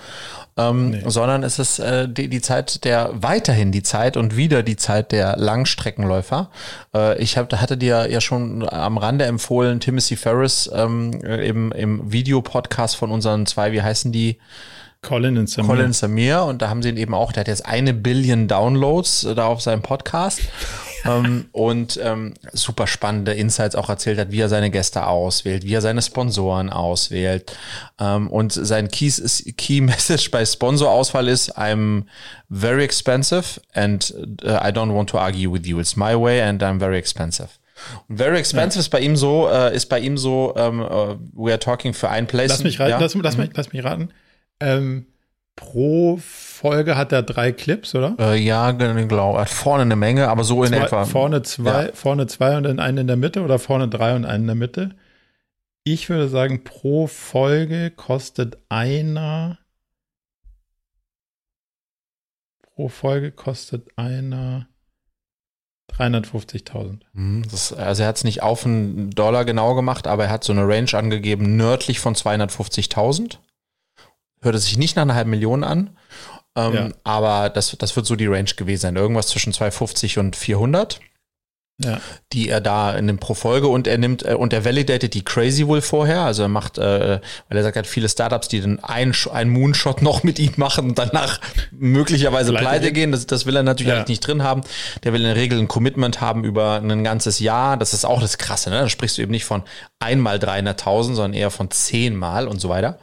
[0.57, 1.03] ähm, nee.
[1.05, 5.11] sondern es ist äh, die, die Zeit der weiterhin die Zeit und wieder die Zeit
[5.11, 6.49] der Langstreckenläufer.
[6.95, 12.11] Äh, ich hab, hatte dir ja schon am Rande empfohlen, Timothy Ferris ähm, im, im
[12.11, 14.37] Videopodcast von unseren zwei, wie heißen die?
[15.01, 15.67] Colin und Samir.
[15.69, 19.23] Colin Samir und da haben sie ihn eben auch, der hat jetzt eine Billion Downloads
[19.23, 20.41] äh, da auf seinem Podcast
[21.05, 25.73] ähm, und ähm, super spannende Insights auch erzählt hat, wie er seine Gäste auswählt, wie
[25.73, 27.55] er seine Sponsoren auswählt.
[27.99, 29.11] Ähm, und sein Key,
[29.57, 32.03] Key Message bei Sponsorauswahl ist, I'm
[32.49, 35.79] very expensive and uh, I don't want to argue with you.
[35.79, 37.49] It's my way and I'm very expensive.
[38.07, 38.81] Und very expensive ja.
[38.81, 42.09] ist bei ihm so, äh, ist bei ihm so, ähm, uh, we are talking für
[42.09, 42.49] ein Place.
[42.49, 42.99] Lass mich raten, ja?
[42.99, 43.43] lass, lass, mhm.
[43.43, 44.09] mich, lass mich raten.
[44.59, 45.05] Ähm,
[45.59, 48.15] pro Folge hat er drei Clips, oder?
[48.17, 49.35] Äh, ja, genau.
[49.35, 51.05] Er hat vorne eine Menge, aber so in zwei, etwa.
[51.05, 51.93] Vorne zwei, ja.
[51.93, 54.89] vorne zwei und einen in der Mitte oder vorne drei und einen in der Mitte.
[55.83, 59.59] Ich würde sagen, pro Folge kostet einer.
[62.61, 64.67] Pro Folge kostet einer
[65.91, 67.01] 350.000.
[67.11, 70.53] Mhm, also er hat es nicht auf einen Dollar genau gemacht, aber er hat so
[70.53, 73.39] eine Range angegeben, nördlich von 250.000.
[74.41, 75.97] Hörte sich nicht nach einer halben Million an.
[76.55, 76.89] Ähm, ja.
[77.03, 78.95] Aber das, das wird so die Range gewesen sein.
[78.95, 80.99] Irgendwas zwischen 250 und 400
[81.83, 81.99] ja.
[82.33, 85.23] die er da in dem pro Folge und er nimmt äh, und er validatet die
[85.23, 86.21] Crazy wohl vorher.
[86.21, 89.49] Also er macht, äh, weil er sagt, er hat viele Startups, die dann ein, ein
[89.49, 91.39] Moonshot noch mit ihm machen und danach
[91.71, 93.11] möglicherweise pleite, pleite gehen.
[93.11, 94.05] Das, das will er natürlich ja.
[94.07, 94.61] nicht drin haben.
[95.03, 97.77] Der will in der Regel ein Commitment haben über ein ganzes Jahr.
[97.77, 98.69] Das ist auch das Krasse.
[98.69, 98.81] Ne?
[98.81, 99.63] Da sprichst du eben nicht von
[99.99, 102.99] einmal 300.000, sondern eher von zehnmal und so weiter.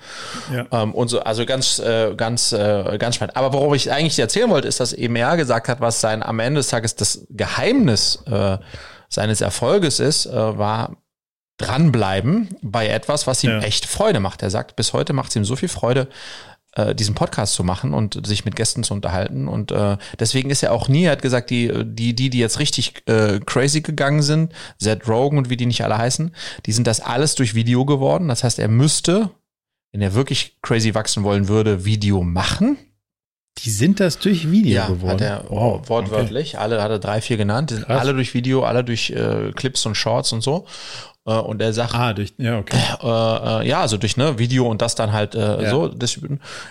[0.53, 0.67] Ja.
[0.73, 3.37] Ähm, und so, also ganz, äh, ganz, äh, ganz spannend.
[3.37, 6.61] Aber worauf ich eigentlich erzählen wollte, ist, dass er gesagt hat, was sein am Ende
[6.61, 8.59] des Tages das Geheimnis äh,
[9.09, 10.97] seines Erfolges ist, äh, war
[11.59, 13.61] dranbleiben bei etwas, was ihm ja.
[13.61, 14.43] echt Freude macht.
[14.43, 16.09] Er sagt, bis heute macht es ihm so viel Freude,
[16.77, 19.49] äh, diesen Podcast zu machen und sich mit Gästen zu unterhalten.
[19.49, 22.59] Und äh, deswegen ist er auch nie, er hat gesagt, die, die, die, die jetzt
[22.59, 26.35] richtig äh, crazy gegangen sind, Zed Rogan und wie die nicht alle heißen,
[26.67, 28.29] die sind das alles durch Video geworden.
[28.29, 29.31] Das heißt, er müsste,
[29.93, 32.77] wenn er wirklich crazy wachsen wollen würde, Video machen.
[33.65, 35.13] Die sind das durch Video ja, geworden.
[35.13, 36.55] Hat er wow, wortwörtlich.
[36.55, 36.63] Okay.
[36.63, 37.71] Alle hat er drei, vier genannt.
[37.71, 40.67] Die sind alle durch Video, alle durch äh, Clips und Shorts und so.
[41.27, 42.79] Äh, und er sagt, ah, durch, ja, okay.
[43.03, 45.71] Äh, äh, ja, also durch ne, Video und das dann halt äh, ja.
[45.71, 45.89] so.
[45.89, 46.19] Das,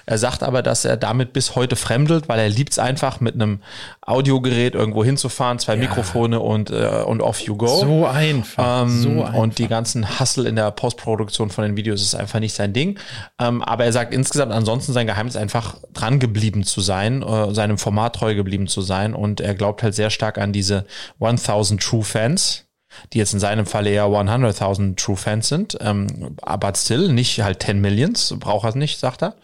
[0.06, 3.36] er sagt aber, dass er damit bis heute fremdelt, weil er liebt es einfach, mit
[3.36, 3.60] einem
[4.01, 5.82] Audiogerät irgendwo hinzufahren, zwei ja.
[5.82, 7.68] Mikrofone und, äh, und off you go.
[7.68, 8.84] So einfach.
[8.84, 9.34] Ähm, so einfach.
[9.34, 12.97] Und die ganzen Hustle in der Postproduktion von den Videos ist einfach nicht sein Ding.
[13.39, 17.78] Ähm, aber er sagt insgesamt ansonsten sein Geheimnis einfach dran geblieben zu sein, äh, seinem
[17.78, 19.14] Format treu geblieben zu sein.
[19.14, 20.86] Und er glaubt halt sehr stark an diese
[21.20, 22.66] 1000 True Fans
[23.14, 27.64] die jetzt in seinem Fall eher 100.000 True Fans sind, ähm, aber still nicht halt
[27.64, 29.36] 10 Millions, braucht er nicht, sagt er.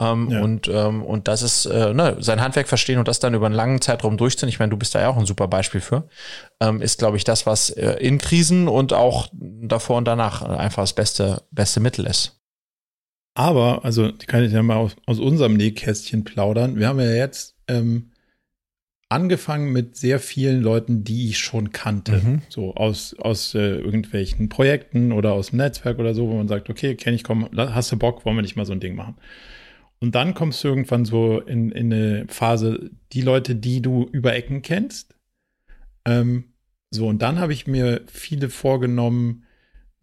[0.00, 0.42] Ähm, ja.
[0.42, 3.54] und, ähm, und das ist äh, ne, sein Handwerk verstehen und das dann über einen
[3.54, 4.48] langen Zeitraum durchziehen.
[4.48, 6.08] Ich meine, du bist da ja auch ein super Beispiel für.
[6.60, 10.82] Ähm, ist, glaube ich, das, was äh, in Krisen und auch davor und danach einfach
[10.82, 12.40] das beste, beste Mittel ist.
[13.34, 16.76] Aber, also kann ich ja mal aus, aus unserem Nähkästchen plaudern.
[16.76, 18.10] Wir haben ja jetzt ähm,
[19.14, 22.20] angefangen mit sehr vielen Leuten, die ich schon kannte.
[22.24, 22.42] Mhm.
[22.48, 26.68] So aus, aus äh, irgendwelchen Projekten oder aus dem Netzwerk oder so, wo man sagt,
[26.68, 29.14] okay, kenne ich, komm, hast du Bock, wollen wir nicht mal so ein Ding machen.
[30.00, 34.34] Und dann kommst du irgendwann so in, in eine Phase, die Leute, die du über
[34.34, 35.14] Ecken kennst.
[36.04, 36.52] Ähm,
[36.90, 39.44] so, und dann habe ich mir viele vorgenommen,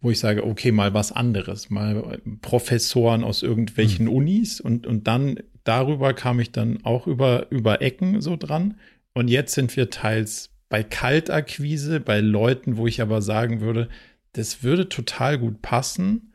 [0.00, 4.12] wo ich sage, okay, mal was anderes, mal Professoren aus irgendwelchen mhm.
[4.12, 8.78] Unis und, und dann darüber kam ich dann auch über, über Ecken so dran.
[9.14, 13.88] Und jetzt sind wir teils bei Kaltakquise, bei Leuten, wo ich aber sagen würde,
[14.32, 16.32] das würde total gut passen.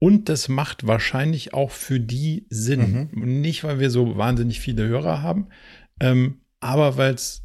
[0.00, 3.08] Und das macht wahrscheinlich auch für die Sinn.
[3.12, 3.40] Mhm.
[3.40, 5.48] Nicht, weil wir so wahnsinnig viele Hörer haben,
[6.00, 7.44] ähm, aber weil es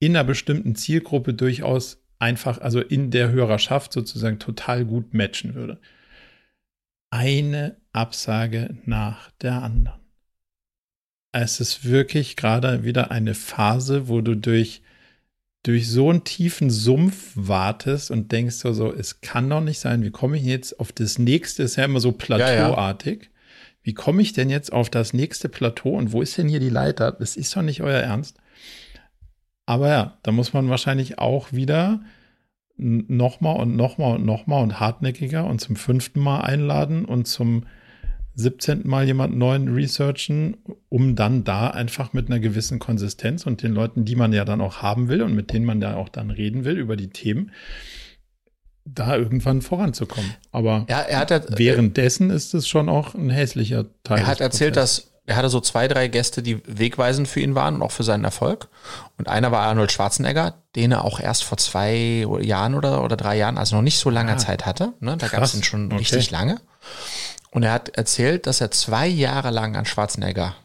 [0.00, 5.80] in einer bestimmten Zielgruppe durchaus einfach, also in der Hörerschaft sozusagen total gut matchen würde.
[7.10, 10.03] Eine Absage nach der anderen.
[11.36, 14.82] Es ist wirklich gerade wieder eine Phase, wo du durch
[15.64, 20.02] durch so einen tiefen Sumpf wartest und denkst so, so, es kann doch nicht sein,
[20.02, 23.16] wie komme ich jetzt auf das nächste, ist ja immer so plateauartig.
[23.16, 23.30] Ja, ja.
[23.82, 26.68] Wie komme ich denn jetzt auf das nächste Plateau und wo ist denn hier die
[26.68, 27.12] Leiter?
[27.12, 28.36] Das ist doch nicht euer Ernst.
[29.64, 32.02] Aber ja, da muss man wahrscheinlich auch wieder
[32.76, 37.64] nochmal und nochmal und nochmal und hartnäckiger und zum fünften Mal einladen und zum
[38.36, 38.86] 17.
[38.86, 40.56] Mal jemand neuen researchen,
[40.88, 44.60] um dann da einfach mit einer gewissen Konsistenz und den Leuten, die man ja dann
[44.60, 47.52] auch haben will und mit denen man da auch dann reden will über die Themen,
[48.84, 50.34] da irgendwann voranzukommen.
[50.50, 54.18] Aber ja, er hat ja, währenddessen ist es schon auch ein hässlicher Teil.
[54.18, 57.76] Er hat erzählt, dass er hatte so zwei, drei Gäste, die wegweisend für ihn waren
[57.76, 58.68] und auch für seinen Erfolg.
[59.16, 63.38] Und einer war Arnold Schwarzenegger, den er auch erst vor zwei Jahren oder, oder drei
[63.38, 64.92] Jahren, also noch nicht so lange ah, Zeit hatte.
[65.00, 65.16] Ne?
[65.16, 65.96] Da gab es ihn schon okay.
[65.96, 66.60] richtig lange.
[67.54, 70.56] Und er hat erzählt, dass er zwei Jahre lang an Schwarzenegger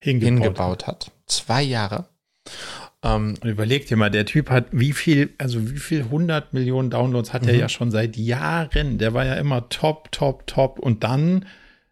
[0.00, 1.10] hingebaut, hingebaut hat.
[1.26, 2.06] Zwei Jahre.
[3.02, 6.90] Ähm, und überleg dir mal, der Typ hat wie viel, also wie viel 100 Millionen
[6.90, 7.58] Downloads hat er mhm.
[7.58, 8.98] ja schon seit Jahren.
[8.98, 10.78] Der war ja immer top, top, top.
[10.78, 11.46] Und dann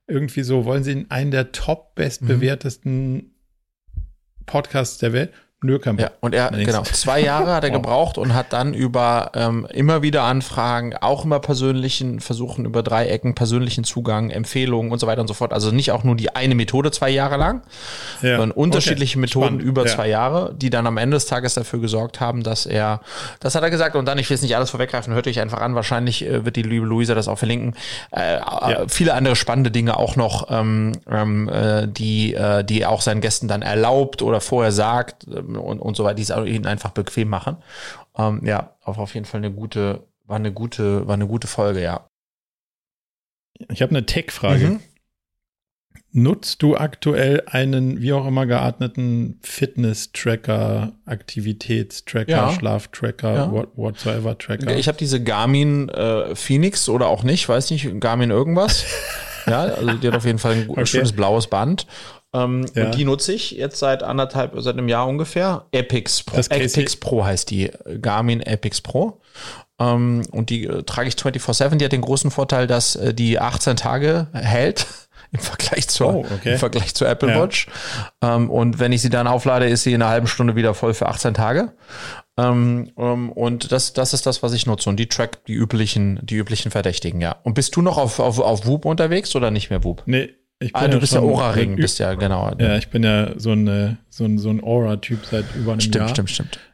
[0.07, 3.31] irgendwie so, wollen sie in einen der top bestbewertesten mhm.
[4.47, 5.33] Podcasts der Welt?
[5.79, 9.67] Kein Ja, und er, genau, zwei Jahre hat er gebraucht und hat dann über ähm,
[9.73, 15.07] immer wieder Anfragen, auch immer persönlichen Versuchen, über drei Ecken, persönlichen Zugang, Empfehlungen und so
[15.07, 15.55] weiter und so fort.
[15.55, 17.63] Also nicht auch nur die eine Methode zwei Jahre lang,
[18.21, 18.37] ja.
[18.37, 19.21] sondern unterschiedliche okay.
[19.21, 19.63] Methoden Spannend.
[19.63, 19.95] über ja.
[19.95, 23.01] zwei Jahre, die dann am Ende des Tages dafür gesorgt haben, dass er,
[23.41, 25.63] das hat er gesagt, und dann, ich will jetzt nicht alles vorweggreifen, hört euch einfach
[25.63, 27.75] an, wahrscheinlich äh, wird die liebe Luisa das auch verlinken.
[28.11, 28.85] Äh, ja.
[28.89, 33.49] Viele andere spannende Dinge auch noch, ähm, ähm, äh, die, äh, die auch seinen Gästen
[33.49, 37.29] dann erlaubt oder vorher sagt, äh, und, und so weiter, die es ihnen einfach bequem
[37.29, 37.59] machen.
[38.17, 41.83] Ähm, ja, auf, auf jeden Fall eine gute, war eine gute, war eine gute Folge,
[41.83, 42.09] ja.
[43.71, 44.67] Ich habe eine Tech-Frage.
[44.67, 44.81] Mhm.
[46.13, 52.53] Nutzt du aktuell einen wie auch immer gearteten Fitness-Tracker, Aktivitätstracker, ja.
[52.53, 53.53] Schlaftracker, ja.
[53.53, 54.77] What, whatsoever Tracker?
[54.77, 58.87] Ich habe diese Garmin äh, Phoenix oder auch nicht, weiß nicht, Garmin irgendwas.
[59.47, 60.87] ja, also die hat auf jeden Fall ein okay.
[60.87, 61.87] schönes blaues Band.
[62.37, 62.87] Ähm, ja.
[62.87, 65.67] Und die nutze ich jetzt seit anderthalb, seit einem Jahr ungefähr.
[65.73, 67.71] Epix Pro, Epix Pro heißt die.
[68.01, 69.21] Garmin Epix Pro.
[69.79, 71.77] Ähm, und die äh, trage ich 24-7.
[71.77, 74.87] Die hat den großen Vorteil, dass äh, die 18 Tage hält
[75.33, 76.53] im Vergleich zur, oh, okay.
[76.53, 77.43] im Vergleich zur Apple ja.
[77.43, 77.69] Watch.
[78.23, 80.95] Ähm, und wenn ich sie dann auflade, ist sie in einer halben Stunde wieder voll
[80.95, 81.73] für 18 Tage.
[82.39, 84.91] Ähm, ähm, und das, das ist das, was ich nutze.
[84.91, 87.37] Und die trackt die üblichen, die üblichen Verdächtigen, ja.
[87.45, 90.03] Und bist du noch auf, auf, auf Whoop unterwegs oder nicht mehr Whoop?
[90.07, 90.35] Nee,
[90.73, 92.55] ah, du bist ja Aura-Ring, bist ja, genau.
[92.59, 95.97] Ja, ich bin ja so, eine, so ein, so ein Aura-Typ seit über einem stimmt,
[95.97, 96.09] Jahr.
[96.09, 96.67] Stimmt, stimmt, stimmt.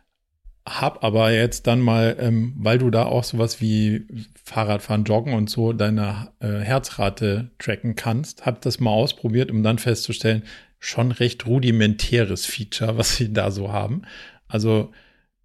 [0.64, 4.07] Hab aber jetzt dann mal, ähm, weil du da auch sowas wie
[4.45, 9.78] Fahrradfahren, Joggen und so deine äh, Herzrate tracken kannst, hab das mal ausprobiert, um dann
[9.78, 10.45] festzustellen,
[10.78, 14.03] schon recht rudimentäres Feature, was sie da so haben.
[14.47, 14.93] Also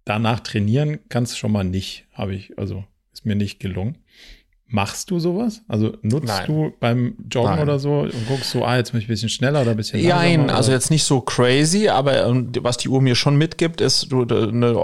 [0.04, 3.98] danach trainieren kannst du schon mal nicht, habe ich, also ist mir nicht gelungen.
[4.70, 5.62] Machst du sowas?
[5.66, 6.46] Also nutzt Nein.
[6.46, 7.62] du beim Joggen Nein.
[7.62, 9.98] oder so und guckst du, ah, jetzt bin ich ein bisschen schneller oder ein bisschen
[10.00, 10.22] langsamer?
[10.22, 14.12] Nein, also jetzt nicht so crazy, aber ähm, was die Uhr mir schon mitgibt, ist
[14.12, 14.76] du eine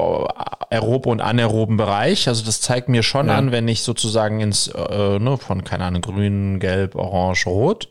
[0.70, 2.28] aerobe und anaeroben Bereich.
[2.28, 3.36] Also das zeigt mir schon ja.
[3.36, 7.88] an, wenn ich sozusagen ins, äh, ne, von, keine Ahnung, grün, gelb, orange, rot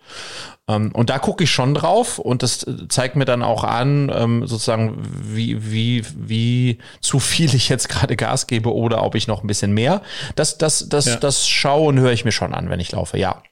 [0.93, 4.97] und da gucke ich schon drauf und das zeigt mir dann auch an, ähm, sozusagen,
[5.03, 9.47] wie, wie, wie zu viel ich jetzt gerade Gas gebe oder ob ich noch ein
[9.47, 10.01] bisschen mehr.
[10.35, 11.15] Das, das, das, ja.
[11.17, 13.43] das schaue und höre ich mir schon an, wenn ich laufe, ja.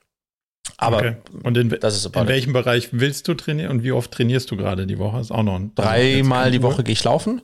[0.78, 1.16] Aber okay.
[1.43, 4.97] und in, in welchem Bereich willst du trainieren und wie oft trainierst du gerade die
[4.97, 5.20] Woche?
[5.20, 7.41] Ist auch noch ein Dreimal die Woche gehe ich laufen.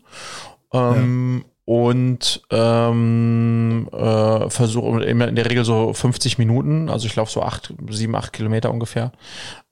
[0.72, 7.30] Ähm, ja und ähm, äh, versuche in der Regel so 50 Minuten, also ich laufe
[7.30, 9.11] so acht, sieben, acht Kilometer ungefähr.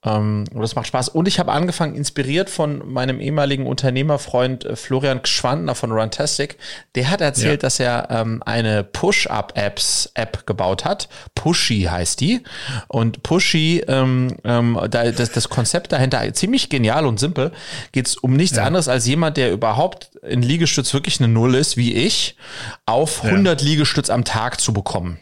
[0.06, 1.08] Ähm, und das macht Spaß.
[1.08, 6.56] Und ich habe angefangen, inspiriert von meinem ehemaligen Unternehmerfreund äh, Florian Schwandner von Runtastic.
[6.94, 7.66] Der hat erzählt, ja.
[7.66, 11.08] dass er ähm, eine Push-Up-Apps-App gebaut hat.
[11.34, 12.42] Pushy heißt die.
[12.88, 17.52] Und Pushy, ähm, ähm, da, das, das Konzept dahinter ziemlich genial und simpel.
[17.92, 18.64] Geht es um nichts ja.
[18.64, 22.36] anderes als jemand, der überhaupt in Liegestütz wirklich eine Null ist, wie ich,
[22.84, 23.68] auf 100 ja.
[23.68, 25.18] Liegestütz am Tag zu bekommen.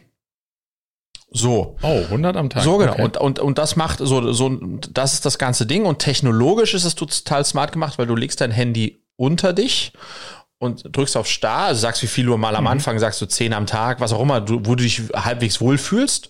[1.35, 1.75] So.
[1.81, 2.63] Oh, 100 am Tag.
[2.63, 2.93] So genau.
[2.93, 3.03] Okay.
[3.03, 4.49] Und, und, und das macht so, so,
[4.91, 5.85] das ist das ganze Ding.
[5.85, 9.91] Und technologisch ist es total smart gemacht, weil du legst dein Handy unter dich
[10.59, 12.69] und drückst auf Star, also sagst, wie viel du mal am mhm.
[12.69, 16.29] Anfang sagst, du zehn am Tag, was auch immer, du, wo du dich halbwegs wohlfühlst.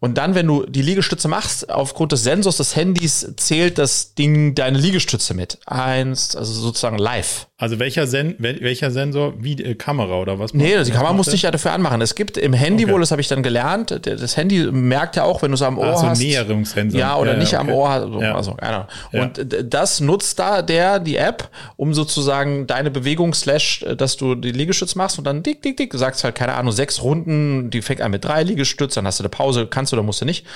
[0.00, 4.54] Und dann, wenn du die Liegestütze machst, aufgrund des Sensors des Handys zählt das Ding
[4.54, 5.58] deine Liegestütze mit.
[5.66, 7.46] Eins, also sozusagen live.
[7.60, 9.34] Also welcher, Sen welcher Sensor?
[9.36, 10.54] Wie äh, Kamera oder was?
[10.54, 12.00] Nee, die Kamera musste ich ja dafür anmachen.
[12.00, 12.94] Es gibt im Handy okay.
[12.94, 15.76] wohl, das habe ich dann gelernt, das Handy merkt ja auch, wenn du es am
[15.76, 16.20] Ohr ah, so hast.
[16.20, 16.98] Näherungssensor.
[16.98, 17.60] Ja, oder ja, nicht okay.
[17.60, 17.90] am Ohr.
[17.90, 18.34] Also, ja.
[18.34, 19.22] also keine ja.
[19.22, 24.34] Und das nutzt da der, die App, um sozusagen deine Bewegung slash, äh, dass du
[24.34, 27.68] die Liegestütze machst und dann dick, dick, dick, du sagst halt, keine Ahnung, sechs Runden,
[27.68, 30.20] die fängt an mit drei Liegestützen, dann hast du eine Pause, kannst du oder musst
[30.20, 30.46] du nicht.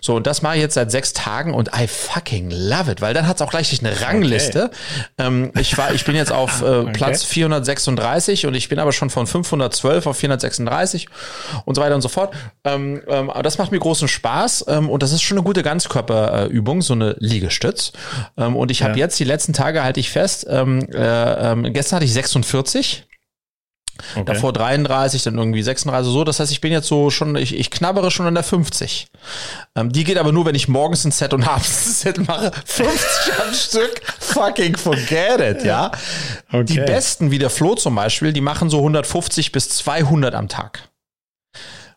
[0.00, 3.14] So, und das mache ich jetzt seit sechs Tagen und I fucking love it, weil
[3.14, 4.64] dann hat es auch gleich eine Rangliste.
[4.64, 5.04] Okay.
[5.18, 6.92] Ähm, ich war, ich bin jetzt auf äh, okay.
[6.92, 11.08] Platz 436 und ich bin aber schon von 512 auf 436
[11.64, 12.34] und so weiter und so fort.
[12.64, 15.62] Ähm, ähm, aber das macht mir großen Spaß ähm, und das ist schon eine gute
[15.62, 17.92] Ganzkörperübung, so eine Liegestütz.
[18.36, 19.04] Ähm, und ich habe ja.
[19.04, 23.06] jetzt die letzten Tage halte ich fest, ähm, äh, gestern hatte ich 46
[24.14, 24.24] Okay.
[24.24, 26.24] Davor 33, dann irgendwie 36, so.
[26.24, 29.08] Das heißt, ich bin jetzt so schon, ich, ich knabbere schon an der 50.
[29.76, 32.52] Ähm, die geht aber nur, wenn ich morgens ein Set und abends ein Set mache.
[32.64, 34.00] 50 am Stück.
[34.18, 35.90] Fucking forget it, ja.
[36.52, 36.64] Okay.
[36.64, 40.89] Die besten, wie der Flo zum Beispiel, die machen so 150 bis 200 am Tag.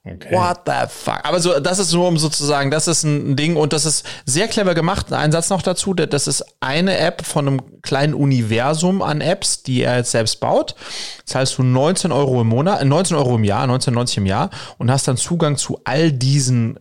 [0.06, 0.36] Okay.
[0.36, 1.22] What the fuck?
[1.24, 4.50] Aber so, das ist nur um sozusagen, das ist ein Ding und das ist sehr
[4.50, 5.14] clever gemacht.
[5.14, 9.82] Ein Satz noch dazu, das ist eine App von einem kleinen Universum an Apps, die
[9.82, 10.76] er jetzt selbst baut.
[11.24, 14.92] Zahlst du 19 Euro im Monat, 19 äh, Euro im Jahr, 19,90 im Jahr und
[14.92, 16.80] hast dann Zugang zu all diesen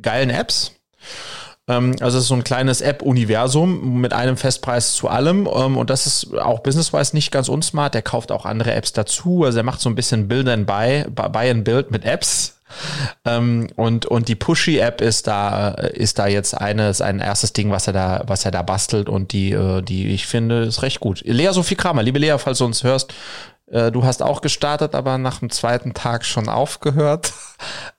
[0.00, 0.70] geilen Apps.
[1.68, 5.48] Ähm, also es ist so ein kleines App-Universum mit einem Festpreis zu allem.
[5.52, 7.94] Ähm, und das ist auch business-wise nicht ganz unsmart.
[7.94, 9.44] Der kauft auch andere Apps dazu.
[9.44, 12.58] Also er macht so ein bisschen Build and Buy, Buy and Build mit Apps.
[13.24, 17.86] Ähm, und, und die Pushy-App ist da, ist da jetzt eines, ein erstes Ding, was
[17.86, 21.22] er da, was er da bastelt und die, äh, die ich finde, ist recht gut.
[21.24, 23.12] Lea Sophie Kramer, liebe Lea, falls du uns hörst,
[23.72, 27.32] du hast auch gestartet, aber nach dem zweiten Tag schon aufgehört.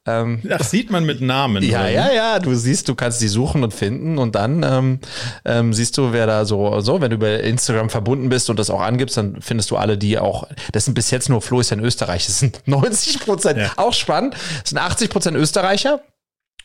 [0.05, 1.63] Ähm, Ach, sieht man mit Namen.
[1.63, 2.39] Ja, ja, ja.
[2.39, 4.99] Du siehst, du kannst die suchen und finden und dann ähm,
[5.45, 8.69] ähm, siehst du, wer da so, so, wenn du über Instagram verbunden bist und das
[8.69, 11.69] auch angibst, dann findest du alle, die auch, das sind bis jetzt nur Flo ist
[11.69, 13.71] ja in Österreich, das sind 90 Prozent, ja.
[13.78, 16.01] auch spannend, das sind 80 Prozent Österreicher,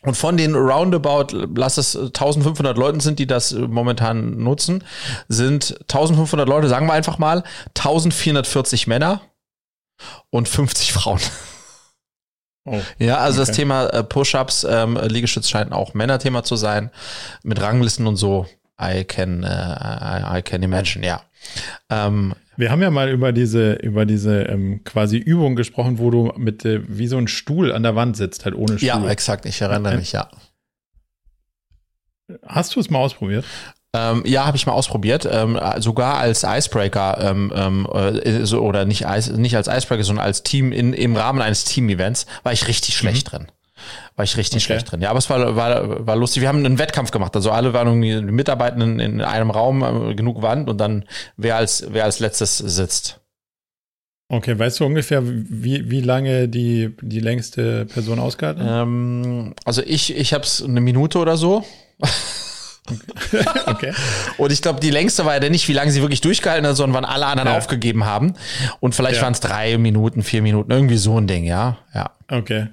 [0.03, 4.85] und von den roundabout, lass es 1500 Leuten sind, die das äh, momentan nutzen,
[5.29, 7.43] sind 1500 Leute, sagen wir einfach mal,
[7.77, 9.21] 1440 Männer
[10.31, 11.21] und 50 Frauen.
[12.65, 13.49] Oh, ja, also okay.
[13.49, 16.91] das Thema äh, Push-Ups, ähm, Liegestütz scheint auch Männerthema zu sein.
[17.43, 18.47] Mit Ranglisten und so.
[18.81, 21.23] I can, uh, I, I can imagine, ja.
[21.91, 26.33] Ähm, wir haben ja mal über diese, über diese ähm, quasi Übung gesprochen, wo du
[26.37, 28.89] mit äh, wie so ein Stuhl an der Wand sitzt, halt ohne Stuhl.
[28.89, 30.29] Ja, exakt, ich erinnere mich, ja.
[32.47, 33.45] Hast du es mal ausprobiert?
[33.95, 35.27] Ähm, ja, habe ich mal ausprobiert.
[35.31, 40.43] Ähm, sogar als Icebreaker ähm, ähm äh, so, oder nicht, nicht als Icebreaker, sondern als
[40.43, 42.99] Team in, im Rahmen eines Team-Events war ich richtig mhm.
[42.99, 43.47] schlecht drin.
[44.17, 44.75] War ich richtig okay.
[44.75, 45.01] schlecht drin.
[45.01, 46.43] Ja, aber es war, war, war lustig.
[46.43, 47.35] Wir haben einen Wettkampf gemacht.
[47.37, 51.05] Also alle waren irgendwie Mitarbeitenden in einem Raum, äh, genug Wand und dann
[51.37, 53.21] wer als, wer als letztes sitzt.
[54.31, 58.83] Okay, weißt du ungefähr, wie, wie lange die, die längste Person ausgehalten hat?
[58.83, 61.65] Ähm, also ich, ich habe es eine Minute oder so.
[63.67, 63.93] okay.
[64.37, 67.03] Und ich glaube, die längste war ja nicht, wie lange sie wirklich durchgehalten hat, sondern
[67.03, 67.57] wann alle anderen ja.
[67.57, 68.35] aufgegeben haben.
[68.81, 69.23] Und vielleicht ja.
[69.23, 71.79] waren es drei Minuten, vier Minuten, irgendwie so ein Ding, ja.
[71.95, 72.11] Ja.
[72.31, 72.69] Okay.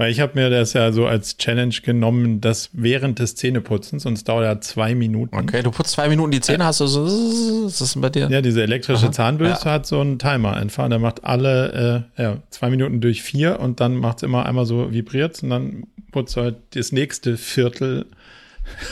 [0.00, 4.14] Weil ich habe mir das ja so als Challenge genommen, dass während des Zähneputzens, und
[4.14, 5.36] es dauert ja zwei Minuten.
[5.36, 8.26] Okay, du putzt zwei Minuten die Zähne, hast du so, ist das bei dir?
[8.30, 9.74] Ja, diese elektrische Aha, Zahnbürste ja.
[9.74, 10.88] hat so einen Timer einfach.
[10.88, 14.64] Der macht alle äh, ja, zwei Minuten durch vier und dann macht es immer einmal
[14.64, 18.06] so vibriert und dann putzt halt das nächste Viertel.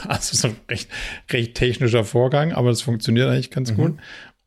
[0.08, 0.90] Also so ein recht,
[1.30, 3.76] recht technischer Vorgang, aber das funktioniert eigentlich ganz mhm.
[3.76, 3.96] gut.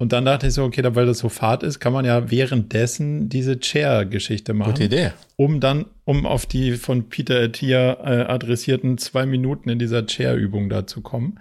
[0.02, 3.30] Und dann dachte ich so, okay, weil das so fad ist, kann man ja währenddessen
[3.30, 4.72] diese Chair-Geschichte machen.
[4.72, 5.12] Gute Idee.
[5.36, 10.70] Um dann, um auf die von Peter Attia äh, adressierten zwei Minuten in dieser Chair-Übung
[10.70, 11.39] da zu kommen.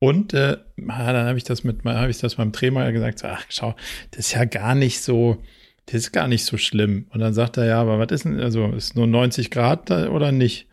[0.00, 3.46] Und äh, dann habe ich das mit, habe ich das beim Trainer gesagt, so, ach
[3.48, 3.74] schau,
[4.10, 5.38] das ist ja gar nicht so,
[5.86, 7.06] das ist gar nicht so schlimm.
[7.08, 10.30] Und dann sagt er, ja, aber was ist denn, also ist nur 90 Grad oder
[10.30, 10.68] nicht?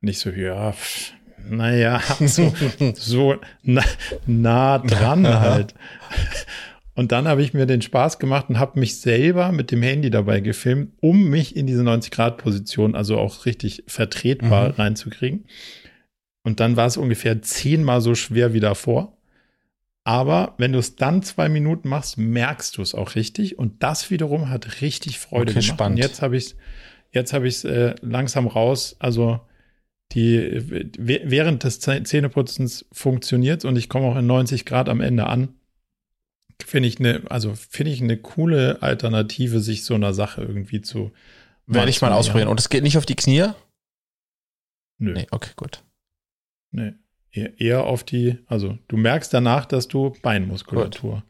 [0.00, 1.12] Nicht so, ja, pff,
[1.48, 2.52] naja, so,
[2.94, 3.84] so nah,
[4.26, 5.74] nah dran halt.
[6.94, 10.10] Und dann habe ich mir den Spaß gemacht und habe mich selber mit dem Handy
[10.10, 14.74] dabei gefilmt, um mich in diese 90-Grad-Position, also auch richtig vertretbar mhm.
[14.74, 15.46] reinzukriegen.
[16.42, 19.16] Und dann war es ungefähr zehnmal so schwer wie davor.
[20.04, 23.58] Aber wenn du es dann zwei Minuten machst, merkst du es auch richtig.
[23.58, 25.66] Und das wiederum hat richtig Freude okay, gemacht.
[25.66, 25.98] Spannend.
[25.98, 26.56] Und jetzt habe ich
[27.12, 28.96] jetzt habe ich es äh, langsam raus.
[28.98, 29.40] Also
[30.14, 35.54] die während des Zähneputzens funktioniert und ich komme auch in 90 Grad am Ende an.
[36.64, 41.12] Finde ich eine, also finde ich eine coole Alternative, sich so einer Sache irgendwie zu.
[41.66, 42.48] Werde ich mal ausprobieren.
[42.48, 43.48] Und es geht nicht auf die Knie?
[44.98, 45.14] Nö.
[45.14, 45.82] Nee, okay, gut.
[46.70, 46.92] Nee.
[47.32, 51.14] Eher auf die, also du merkst danach, dass du Beinmuskulatur.
[51.14, 51.22] Gut.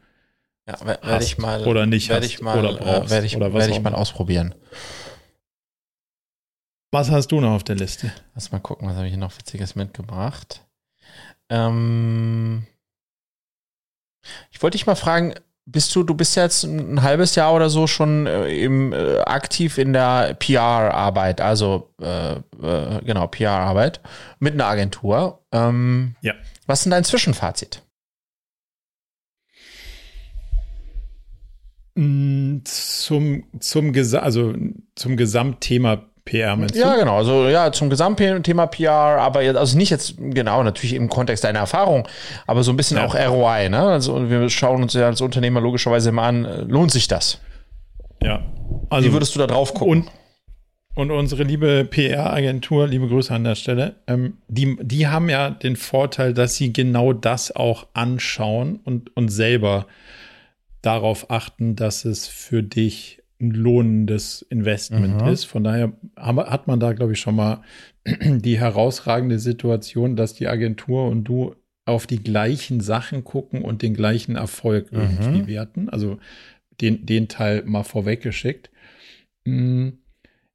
[0.67, 3.69] Ja, werde ich mal oder nicht werde ich mal oder brauchst, äh, werde ich, werd
[3.69, 4.55] ich mal ausprobieren.
[6.93, 8.11] Was hast du noch auf der Liste?
[8.35, 10.63] Lass mal gucken, was habe ich hier noch Witziges mitgebracht.
[11.49, 12.67] Ähm,
[14.51, 15.33] ich wollte dich mal fragen,
[15.65, 19.79] bist du, du bist jetzt ein halbes Jahr oder so schon äh, im, äh, aktiv
[19.79, 23.99] in der PR-Arbeit, also äh, äh, genau, PR-Arbeit
[24.37, 25.43] mit einer Agentur.
[25.51, 26.35] Ähm, ja.
[26.67, 27.81] Was ist denn dein Zwischenfazit?
[31.95, 34.53] Mm, zum, zum, also
[34.93, 36.79] zum Gesamtthema PR meinst du?
[36.79, 37.17] Ja, genau.
[37.17, 41.59] Also ja, zum Gesamtthema PR, aber jetzt, also nicht jetzt, genau, natürlich im Kontext deiner
[41.59, 42.07] Erfahrung,
[42.47, 43.05] aber so ein bisschen ja.
[43.05, 43.81] auch ROI, ne?
[43.81, 47.39] Also wir schauen uns ja als Unternehmer logischerweise immer an, lohnt sich das?
[48.21, 48.43] Ja.
[48.89, 50.09] Also, Wie würdest du da drauf gucken?
[50.95, 55.49] Und, und unsere liebe PR-Agentur, liebe Grüße an der Stelle, ähm, die, die haben ja
[55.49, 59.87] den Vorteil, dass sie genau das auch anschauen und, und selber
[60.81, 65.27] darauf achten, dass es für dich ein lohnendes Investment mhm.
[65.27, 65.43] ist.
[65.43, 67.61] Von daher hat man da, glaube ich, schon mal
[68.05, 73.93] die herausragende Situation, dass die Agentur und du auf die gleichen Sachen gucken und den
[73.93, 74.99] gleichen Erfolg mhm.
[74.99, 75.89] irgendwie werten.
[75.89, 76.17] Also
[76.81, 78.71] den, den Teil mal vorweggeschickt.
[79.45, 79.99] Hm,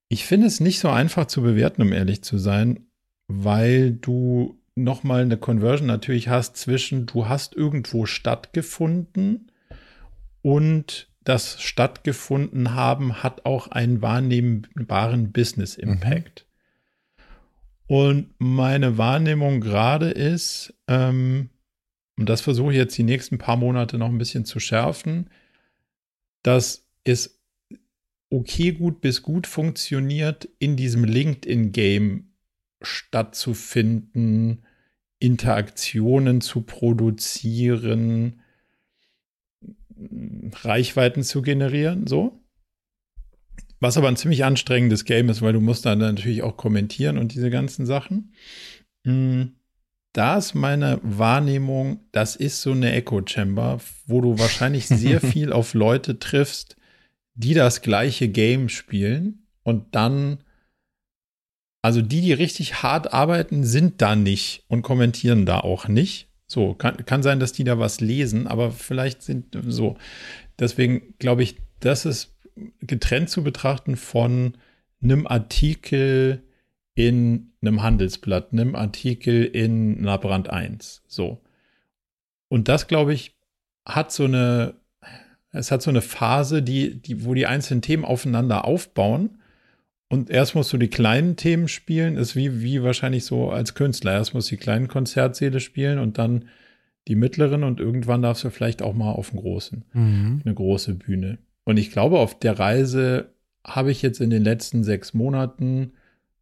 [0.09, 2.87] ich finde es nicht so einfach zu bewerten, um ehrlich zu sein,
[3.29, 9.51] weil du nochmal eine Conversion natürlich hast zwischen, du hast irgendwo stattgefunden
[10.41, 16.47] und das stattgefunden haben, hat auch einen wahrnehmbaren Business Impact.
[16.47, 16.49] Mhm.
[17.87, 21.49] Und meine Wahrnehmung gerade ist, ähm,
[22.19, 25.31] und das versuche ich jetzt die nächsten paar Monate noch ein bisschen zu schärfen,
[26.43, 27.41] dass es
[28.31, 32.33] okay gut bis gut funktioniert, in diesem LinkedIn-Game
[32.83, 34.65] stattzufinden,
[35.19, 38.41] Interaktionen zu produzieren,
[40.63, 42.41] Reichweiten zu generieren, so.
[43.81, 47.35] Was aber ein ziemlich anstrengendes Game ist, weil du musst dann natürlich auch kommentieren und
[47.35, 48.33] diese ganzen Sachen.
[49.07, 49.55] Hm,
[50.13, 55.53] da ist meine Wahrnehmung, das ist so eine Echo Chamber, wo du wahrscheinlich sehr viel
[55.53, 56.77] auf Leute triffst,
[57.35, 60.43] die das gleiche Game spielen und dann,
[61.83, 66.28] also die, die richtig hart arbeiten, sind da nicht und kommentieren da auch nicht.
[66.51, 69.99] So, kann, kann sein, dass die da was lesen, aber vielleicht sind so.
[70.59, 72.35] Deswegen glaube ich, das ist
[72.81, 74.55] getrennt zu betrachten von
[75.03, 76.43] einem Artikel
[76.95, 81.03] in einem Handelsblatt, einem Artikel in einer Brand 1.
[81.07, 81.43] So.
[82.49, 83.37] Und das, glaube ich,
[83.85, 84.75] hat so eine,
[85.53, 89.38] es hat so eine Phase, die, die, wo die einzelnen Themen aufeinander aufbauen
[90.09, 94.13] und erst musst du die kleinen Themen spielen, ist wie, wie wahrscheinlich so als Künstler.
[94.13, 96.47] Erst musst du die kleinen Konzertsäle spielen und dann
[97.09, 100.43] die mittleren und irgendwann darfst du vielleicht auch mal auf den großen, mhm.
[100.45, 101.39] eine große Bühne.
[101.65, 103.33] Und ich glaube, auf der Reise
[103.67, 105.93] habe ich jetzt in den letzten sechs Monaten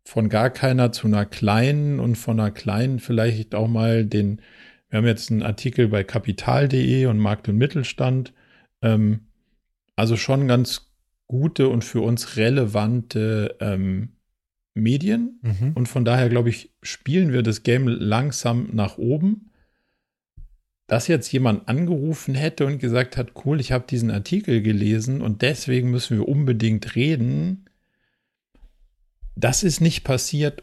[0.04, 4.40] von gar keiner zu einer kleinen und von einer kleinen vielleicht auch mal den,
[4.88, 8.32] wir haben jetzt einen Artikel bei kapital.de und Markt und Mittelstand,
[8.82, 9.20] ähm,
[9.96, 10.92] also schon ganz
[11.26, 14.16] gute und für uns relevante ähm,
[14.74, 15.40] Medien.
[15.42, 15.72] Mhm.
[15.74, 19.50] Und von daher, glaube ich, spielen wir das Game langsam nach oben.
[20.86, 25.42] Dass jetzt jemand angerufen hätte und gesagt hat, cool, ich habe diesen Artikel gelesen und
[25.42, 27.64] deswegen müssen wir unbedingt reden,
[29.34, 30.62] das ist nicht passiert.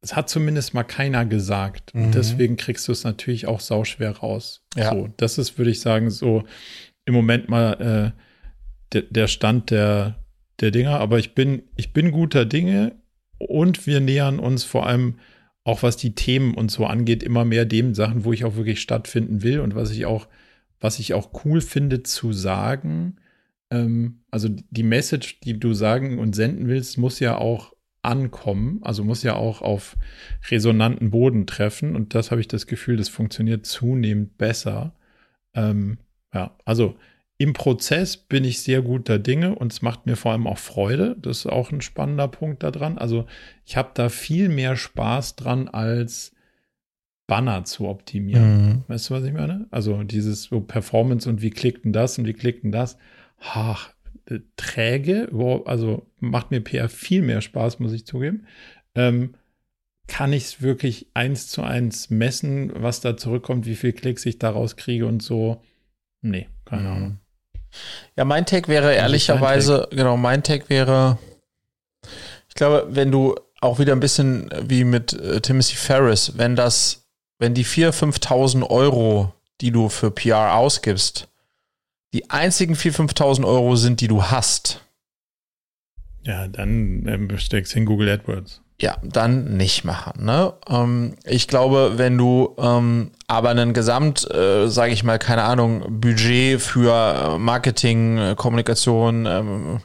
[0.00, 1.94] Es hat zumindest mal keiner gesagt.
[1.94, 2.06] Mhm.
[2.06, 4.62] Und deswegen kriegst du es natürlich auch sauschwer raus.
[4.74, 4.90] Ja.
[4.90, 6.44] So, das ist, würde ich sagen, so
[7.04, 8.20] im Moment mal äh,
[9.02, 10.24] der, Stand der,
[10.60, 11.00] der Dinger.
[11.00, 12.94] Aber ich bin, ich bin guter Dinge
[13.38, 15.16] und wir nähern uns vor allem
[15.64, 18.80] auch was die Themen und so angeht, immer mehr dem Sachen, wo ich auch wirklich
[18.80, 20.28] stattfinden will und was ich auch,
[20.78, 23.16] was ich auch cool finde zu sagen.
[23.70, 27.72] Ähm, also die Message, die du sagen und senden willst, muss ja auch
[28.02, 29.96] ankommen, also muss ja auch auf
[30.50, 34.94] resonanten Boden treffen und das habe ich das Gefühl, das funktioniert zunehmend besser.
[35.54, 35.96] Ähm,
[36.34, 36.96] ja, also
[37.36, 41.16] im Prozess bin ich sehr guter Dinge und es macht mir vor allem auch Freude.
[41.20, 42.96] Das ist auch ein spannender Punkt daran.
[42.96, 43.26] Also
[43.64, 46.32] ich habe da viel mehr Spaß dran, als
[47.26, 48.66] Banner zu optimieren.
[48.66, 48.84] Mhm.
[48.86, 49.66] Weißt du, was ich meine?
[49.70, 52.98] Also dieses so Performance und wie klickt denn das und wie klickt denn das?
[53.40, 53.92] Ach,
[54.26, 55.28] äh, träge,
[55.64, 58.46] also macht mir PR viel mehr Spaß, muss ich zugeben.
[58.94, 59.34] Ähm,
[60.06, 64.38] kann ich es wirklich eins zu eins messen, was da zurückkommt, wie viel Klicks ich
[64.38, 65.62] daraus kriege und so?
[66.20, 66.88] Nee, keine mhm.
[66.88, 67.18] Ahnung.
[68.16, 69.90] Ja, mein Tag wäre ehrlicherweise, Tag.
[69.90, 71.18] genau, mein Tag wäre,
[72.48, 77.06] ich glaube, wenn du auch wieder ein bisschen wie mit äh, Timothy Ferris, wenn das,
[77.38, 81.28] wenn die 4.000, 5.000 Euro, die du für PR ausgibst,
[82.12, 84.80] die einzigen 4.000, 5.000 Euro sind, die du hast.
[86.22, 90.24] Ja, dann ähm, steckst in Google AdWords ja, dann nicht machen.
[90.24, 90.52] Ne?
[90.68, 96.00] Ähm, ich glaube, wenn du ähm, aber einen Gesamt, äh, sage ich mal, keine Ahnung,
[96.00, 99.80] Budget für äh, Marketing, äh, Kommunikation, ähm,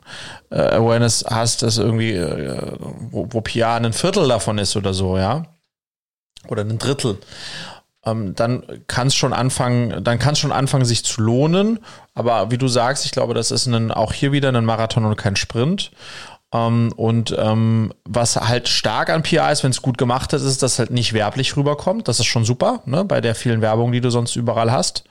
[0.49, 2.77] äh, Awareness hast, das irgendwie, äh,
[3.11, 5.43] wo, wo PR ein Viertel davon ist oder so, ja,
[6.47, 7.19] oder ein Drittel,
[8.05, 11.79] ähm, dann kann es schon anfangen, dann kann es schon anfangen, sich zu lohnen.
[12.15, 15.15] Aber wie du sagst, ich glaube, das ist ein, auch hier wieder ein Marathon und
[15.15, 15.91] kein Sprint.
[16.51, 20.63] Ähm, und ähm, was halt stark an PR ist, wenn es gut gemacht ist, ist,
[20.63, 22.07] dass es halt nicht werblich rüberkommt.
[22.07, 23.05] Das ist schon super, ne?
[23.05, 25.03] bei der vielen Werbung, die du sonst überall hast.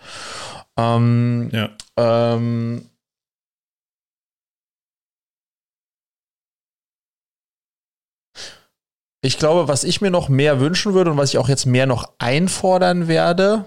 [0.76, 1.70] Ähm, ja.
[1.96, 2.90] Ähm,
[9.22, 11.86] ich glaube, was ich mir noch mehr wünschen würde und was ich auch jetzt mehr
[11.86, 13.64] noch einfordern werde,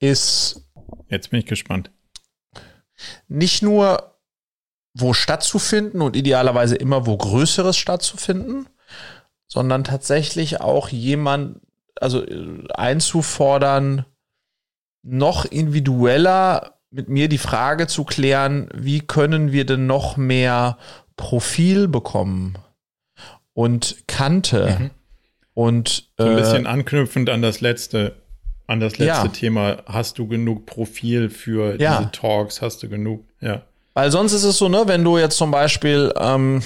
[0.00, 0.62] ist.
[1.08, 1.90] Jetzt bin ich gespannt.
[3.28, 4.17] Nicht nur
[4.98, 8.66] wo stattzufinden und idealerweise immer wo Größeres stattzufinden,
[9.46, 11.60] sondern tatsächlich auch jemand,
[12.00, 14.04] also äh, einzufordern,
[15.02, 20.78] noch individueller mit mir die Frage zu klären, wie können wir denn noch mehr
[21.16, 22.58] Profil bekommen
[23.52, 24.90] und Kante mhm.
[25.54, 28.16] und so ein bisschen äh, anknüpfend an das letzte
[28.68, 29.28] an das letzte ja.
[29.28, 31.98] Thema, hast du genug Profil für ja.
[31.98, 33.62] diese Talks, hast du genug, ja.
[33.98, 36.62] Weil sonst ist es so, ne, wenn du jetzt zum Beispiel, ähm,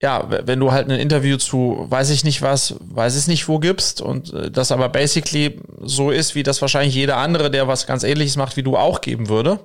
[0.00, 3.58] ja, wenn du halt ein Interview zu, weiß ich nicht was, weiß ich nicht wo
[3.58, 7.86] gibst und äh, das aber basically so ist, wie das wahrscheinlich jeder andere, der was
[7.86, 9.58] ganz ähnliches macht, wie du auch geben würde,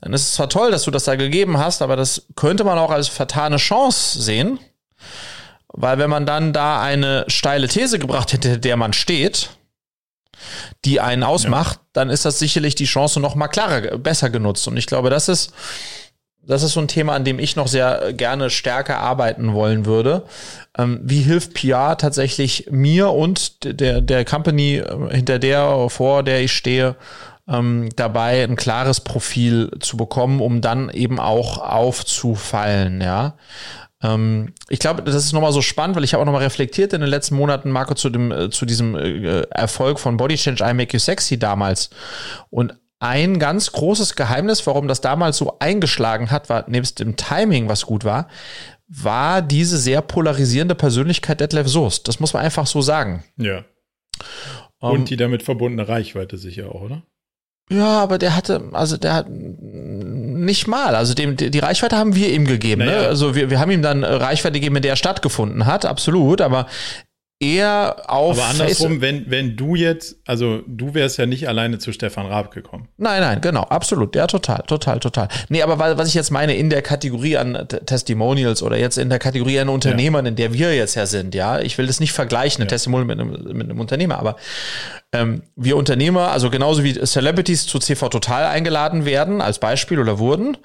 [0.00, 2.76] dann ist es zwar toll, dass du das da gegeben hast, aber das könnte man
[2.76, 4.58] auch als vertane Chance sehen.
[5.68, 9.50] Weil wenn man dann da eine steile These gebracht hätte, der man steht,
[10.84, 11.86] die einen ausmacht, ja.
[11.92, 14.66] dann ist das sicherlich die Chance noch mal klarer, besser genutzt.
[14.68, 15.52] Und ich glaube, das ist,
[16.42, 20.24] das ist so ein Thema, an dem ich noch sehr gerne stärker arbeiten wollen würde.
[20.76, 26.42] Ähm, wie hilft PR tatsächlich mir und der, der Company, äh, hinter der, vor der
[26.42, 26.96] ich stehe,
[27.48, 33.34] ähm, dabei ein klares Profil zu bekommen, um dann eben auch aufzufallen, ja.
[34.02, 37.00] Ähm, ich glaube, das ist nochmal so spannend, weil ich habe auch nochmal reflektiert in
[37.00, 40.74] den letzten Monaten, Marco, zu, dem, äh, zu diesem äh, Erfolg von Body Change I
[40.74, 41.90] Make You Sexy damals.
[42.50, 47.68] Und ein ganz großes Geheimnis, warum das damals so eingeschlagen hat, war nebst dem Timing,
[47.68, 48.28] was gut war,
[48.88, 52.08] war diese sehr polarisierende Persönlichkeit Detlef Soest.
[52.08, 53.24] Das muss man einfach so sagen.
[53.36, 53.64] Ja.
[54.80, 57.02] Und um, die damit verbundene Reichweite sicher auch, oder?
[57.70, 59.26] Ja, aber der hatte, also der hat
[60.44, 60.94] nicht mal.
[60.94, 62.82] Also dem, die Reichweite haben wir ihm gegeben.
[62.82, 62.86] Ne?
[62.86, 63.02] Naja.
[63.02, 63.08] Ne?
[63.08, 66.40] Also wir, wir haben ihm dann Reichweite gegeben, in der er stattgefunden hat, absolut.
[66.40, 66.66] Aber
[67.40, 68.38] eher auf.
[68.38, 72.52] Aber andersrum, wenn, wenn du jetzt, also du wärst ja nicht alleine zu Stefan Raab
[72.52, 72.88] gekommen.
[72.98, 74.14] Nein, nein, genau, absolut.
[74.14, 75.28] Ja, total, total, total.
[75.48, 79.18] Nee, aber was ich jetzt meine, in der Kategorie an Testimonials oder jetzt in der
[79.18, 80.30] Kategorie an Unternehmern, ja.
[80.30, 82.70] in der wir jetzt ja sind, ja, ich will das nicht vergleichen, ein ja.
[82.70, 84.36] Testimonial mit einem, mit einem Unternehmer, aber
[85.12, 90.20] ähm, wir Unternehmer, also genauso wie Celebrities zu CV Total eingeladen werden, als Beispiel oder
[90.20, 90.56] wurden,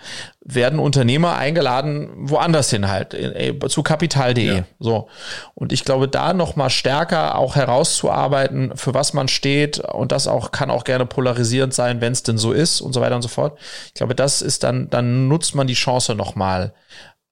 [0.42, 4.58] werden Unternehmer eingeladen, woanders hin halt, äh, zu kapital.de.
[4.58, 4.64] Ja.
[4.78, 5.08] So.
[5.56, 10.52] Und ich glaube, da nochmal stärker auch herauszuarbeiten, für was man steht, und das auch,
[10.52, 13.30] kann auch gerne polarisierend sein, wenn es denn so ist und so weiter und so
[13.30, 13.58] fort.
[13.88, 16.76] Ich glaube, das ist dann, dann nutzt man die Chance nochmal,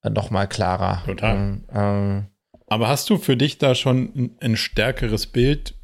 [0.01, 1.03] äh, noch mal klarer.
[1.05, 1.36] Total.
[1.36, 2.26] Ähm, ähm,
[2.70, 5.76] Aber hast du für dich da schon ein, ein stärkeres Bild,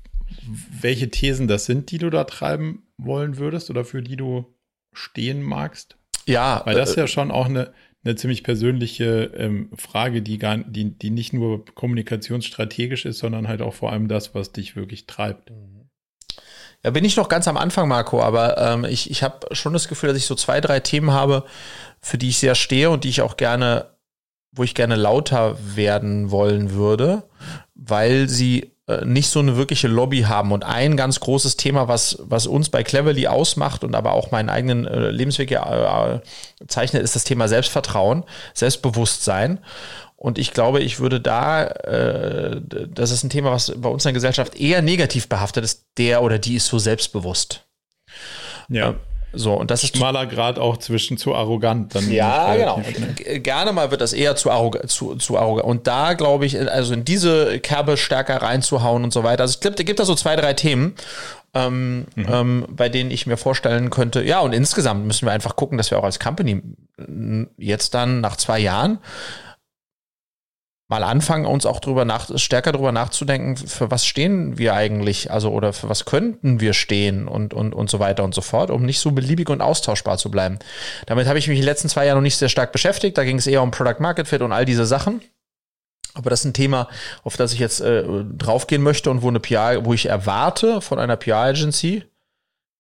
[0.82, 4.46] welche Thesen das sind, die du da treiben wollen würdest oder für die du
[4.94, 5.98] stehen magst?
[6.26, 6.62] Ja.
[6.66, 7.74] Weil das äh, ja schon auch eine,
[8.04, 13.62] eine ziemlich persönliche ähm, Frage, die, gar, die, die nicht nur kommunikationsstrategisch ist, sondern halt
[13.62, 15.52] auch vor allem das, was dich wirklich treibt.
[16.84, 19.90] Ja, bin ich noch ganz am Anfang, Marco, aber ähm, ich, ich habe schon das
[19.90, 21.44] Gefühl, dass ich so zwei, drei Themen habe,
[22.02, 23.98] für die ich sehr stehe und die ich auch gerne,
[24.54, 27.24] wo ich gerne lauter werden wollen würde,
[27.76, 28.72] weil sie
[29.06, 30.52] nicht so eine wirkliche Lobby haben.
[30.52, 34.50] Und ein ganz großes Thema, was, was uns bei Cleverly ausmacht und aber auch meinen
[34.50, 36.20] eigenen äh, Lebensweg äh,
[36.68, 38.24] zeichnet, ist das Thema Selbstvertrauen,
[38.54, 39.60] Selbstbewusstsein.
[40.16, 44.10] Und ich glaube, ich würde da, äh, das ist ein Thema, was bei uns in
[44.10, 47.66] der Gesellschaft eher negativ behaftet ist, der oder die ist so selbstbewusst.
[48.68, 48.96] Ja.
[49.32, 51.94] So, und das ist schmaler Grad auch zwischen zu arrogant.
[51.94, 52.82] Dann ja, genau.
[52.82, 53.40] Schnell.
[53.40, 54.90] Gerne mal wird das eher zu arrogant.
[54.90, 55.68] Zu, zu arrogant.
[55.68, 59.44] Und da glaube ich, also in diese Kerbe stärker reinzuhauen und so weiter.
[59.44, 60.96] Also es gibt, gibt da so zwei, drei Themen,
[61.54, 62.28] ähm, mhm.
[62.30, 65.92] ähm, bei denen ich mir vorstellen könnte, ja, und insgesamt müssen wir einfach gucken, dass
[65.92, 66.62] wir auch als Company
[67.58, 69.00] jetzt dann nach zwei Jahren
[70.90, 75.52] mal anfangen, uns auch drüber nach, stärker drüber nachzudenken, für was stehen wir eigentlich, also
[75.52, 78.84] oder für was könnten wir stehen und, und, und so weiter und so fort, um
[78.84, 80.58] nicht so beliebig und austauschbar zu bleiben.
[81.06, 83.18] Damit habe ich mich die letzten zwei Jahre noch nicht sehr stark beschäftigt.
[83.20, 85.22] Da ging es eher um Product Market Fit und all diese Sachen.
[86.16, 86.90] Aber das ist ein Thema,
[87.24, 90.98] auf das ich jetzt äh, draufgehen möchte und wo eine PR, wo ich erwarte von
[90.98, 92.04] einer PR-Agency,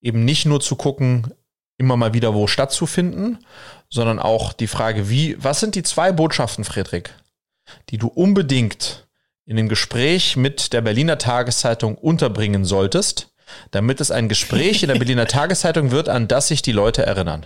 [0.01, 1.31] eben nicht nur zu gucken,
[1.77, 3.37] immer mal wieder wo stattzufinden,
[3.87, 7.09] sondern auch die Frage, wie, was sind die zwei Botschaften, Friedrich,
[7.89, 9.07] die du unbedingt
[9.45, 13.33] in dem Gespräch mit der Berliner Tageszeitung unterbringen solltest,
[13.71, 17.45] damit es ein Gespräch in der Berliner Tageszeitung wird, an das sich die Leute erinnern.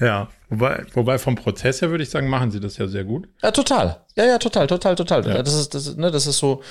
[0.00, 3.28] Ja, wobei, wobei vom Prozess her würde ich sagen, machen sie das ja sehr gut.
[3.42, 4.04] Ja, total.
[4.16, 5.26] Ja, ja, total, total, total.
[5.26, 5.42] Ja.
[5.42, 6.62] Das, ist, das, ne, das ist so,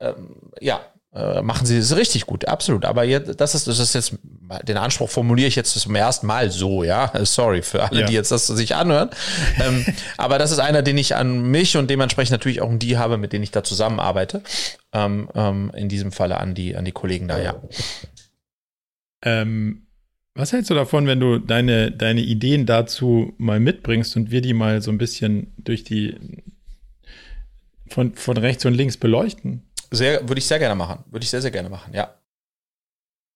[0.00, 0.80] ähm, ja,
[1.14, 2.84] äh, machen sie es richtig gut, absolut.
[2.84, 4.18] Aber jetzt, das ist, das ist jetzt,
[4.64, 7.10] den Anspruch formuliere ich jetzt zum ersten Mal so, ja.
[7.24, 8.06] Sorry für alle, ja.
[8.06, 9.10] die jetzt das sich anhören.
[9.60, 9.86] ähm,
[10.18, 13.16] aber das ist einer, den ich an mich und dementsprechend natürlich auch an die habe,
[13.16, 14.42] mit denen ich da zusammenarbeite.
[14.92, 17.54] Ähm, ähm, in diesem Falle an die, an die Kollegen da, ja.
[19.22, 19.86] Ähm,
[20.34, 24.54] was hältst du davon, wenn du deine, deine Ideen dazu mal mitbringst und wir die
[24.54, 26.14] mal so ein bisschen durch die
[27.88, 29.67] von, von rechts und links beleuchten?
[29.90, 31.04] Sehr, würde ich sehr gerne machen.
[31.10, 32.14] Würde ich sehr, sehr gerne machen, ja.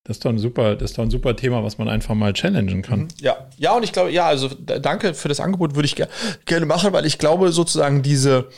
[0.05, 2.33] Das ist doch ein super, das ist doch ein super Thema, was man einfach mal
[2.33, 3.01] challengen kann.
[3.03, 3.09] Mhm.
[3.21, 6.09] Ja, ja, und ich glaube, ja, also danke für das Angebot, würde ich ger
[6.45, 8.49] gerne machen, weil ich glaube, sozusagen diese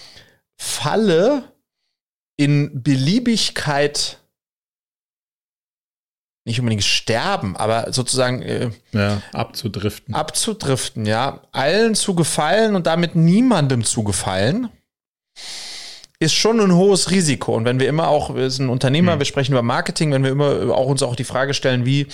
[0.57, 1.45] Falle
[2.37, 4.19] in Beliebigkeit
[6.47, 10.15] nicht unbedingt sterben, aber sozusagen äh, ja, abzudriften.
[10.15, 11.43] Abzudriften, ja.
[11.53, 14.69] Allen zu gefallen und damit niemandem zu gefallen
[16.19, 17.55] ist schon ein hohes Risiko.
[17.55, 19.21] Und wenn wir immer auch, wir sind Unternehmer, mhm.
[19.21, 22.07] wir sprechen über Marketing, wenn wir immer auch uns auch die Frage stellen, wie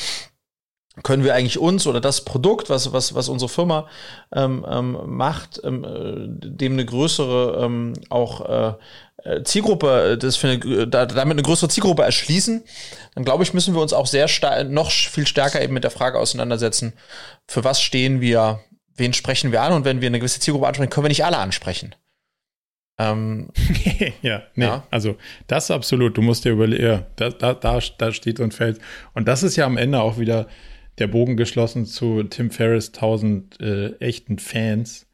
[1.02, 3.88] können wir eigentlich uns oder das Produkt, was, was, was unsere Firma
[4.34, 8.76] ähm, ähm, macht, ähm, äh, dem eine größere ähm, auch
[9.24, 12.64] äh, Zielgruppe, das für eine, da, damit eine größere Zielgruppe erschließen,
[13.14, 15.90] dann glaube ich, müssen wir uns auch sehr stark, noch viel stärker eben mit der
[15.90, 16.94] Frage auseinandersetzen,
[17.46, 18.60] für was stehen wir,
[18.96, 21.38] wen sprechen wir an und wenn wir eine gewisse Zielgruppe ansprechen, können wir nicht alle
[21.38, 21.94] ansprechen.
[23.00, 23.48] Ähm,
[24.22, 24.86] ja, nee, ja.
[24.90, 26.18] also das absolut.
[26.18, 28.78] Du musst dir überlegen, ja, da, da, da, da steht und fällt.
[29.14, 30.48] Und das ist ja am Ende auch wieder
[30.98, 35.06] der Bogen geschlossen zu Tim Ferriss 1000 äh, echten Fans.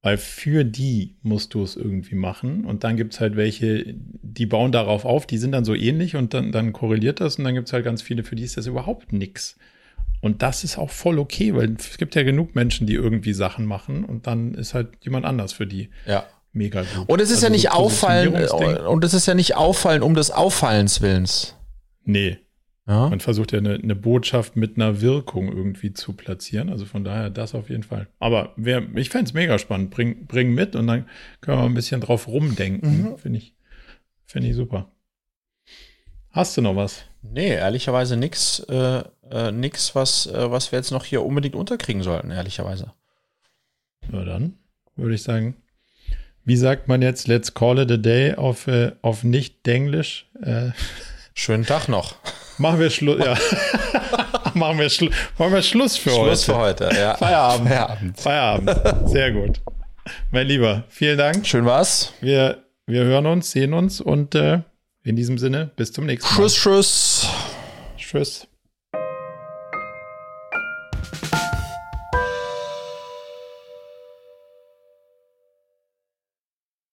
[0.00, 2.64] Weil für die musst du es irgendwie machen.
[2.64, 6.14] Und dann gibt es halt welche, die bauen darauf auf, die sind dann so ähnlich
[6.14, 7.36] und dann, dann korreliert das.
[7.36, 9.58] Und dann gibt es halt ganz viele, für die ist das überhaupt nichts.
[10.20, 13.66] Und das ist auch voll okay, weil es gibt ja genug Menschen, die irgendwie Sachen
[13.66, 15.90] machen und dann ist halt jemand anders für die.
[16.06, 17.08] Ja mega gut.
[17.08, 18.34] Und es ist also ja nicht so auffallen,
[18.86, 21.56] und es ist ja nicht auffallen um des Auffallens Willens.
[22.04, 22.38] Nee.
[22.86, 23.10] Ja?
[23.10, 26.70] Man versucht ja eine, eine, Botschaft mit einer Wirkung irgendwie zu platzieren.
[26.70, 28.08] Also von daher das auf jeden Fall.
[28.18, 29.90] Aber wer, ich fände es mega spannend.
[29.90, 31.06] Bring, bring mit und dann
[31.42, 33.02] können wir ein bisschen drauf rumdenken.
[33.02, 33.18] Mhm.
[33.18, 33.54] Finde ich,
[34.24, 34.90] finde ich super.
[36.30, 37.04] Hast du noch was?
[37.20, 42.02] Nee, ehrlicherweise nichts, äh, äh, nix, was, äh, was wir jetzt noch hier unbedingt unterkriegen
[42.02, 42.92] sollten, ehrlicherweise.
[44.08, 44.58] Na dann
[44.96, 45.56] würde ich sagen,
[46.48, 50.26] wie sagt man jetzt, let's call it a day auf, äh, auf nicht-Denglisch?
[50.42, 50.70] Äh,
[51.34, 52.16] Schönen Tag noch.
[52.56, 53.36] Machen wir Schluss, ja.
[54.54, 56.26] machen, wir Schlu machen wir Schluss für Schluss heute.
[56.26, 57.16] Schluss für heute, ja.
[57.16, 57.68] Feierabend.
[57.68, 58.20] Feierabend.
[58.20, 59.08] Feierabend.
[59.08, 59.60] Sehr gut.
[60.32, 61.46] Mein Lieber, vielen Dank.
[61.46, 62.12] Schön war's.
[62.20, 64.62] Wir, wir hören uns, sehen uns und äh,
[65.04, 66.48] in diesem Sinne, bis zum nächsten Mal.
[66.48, 67.28] Tschüss, tschüss.
[67.96, 68.47] Tschüss.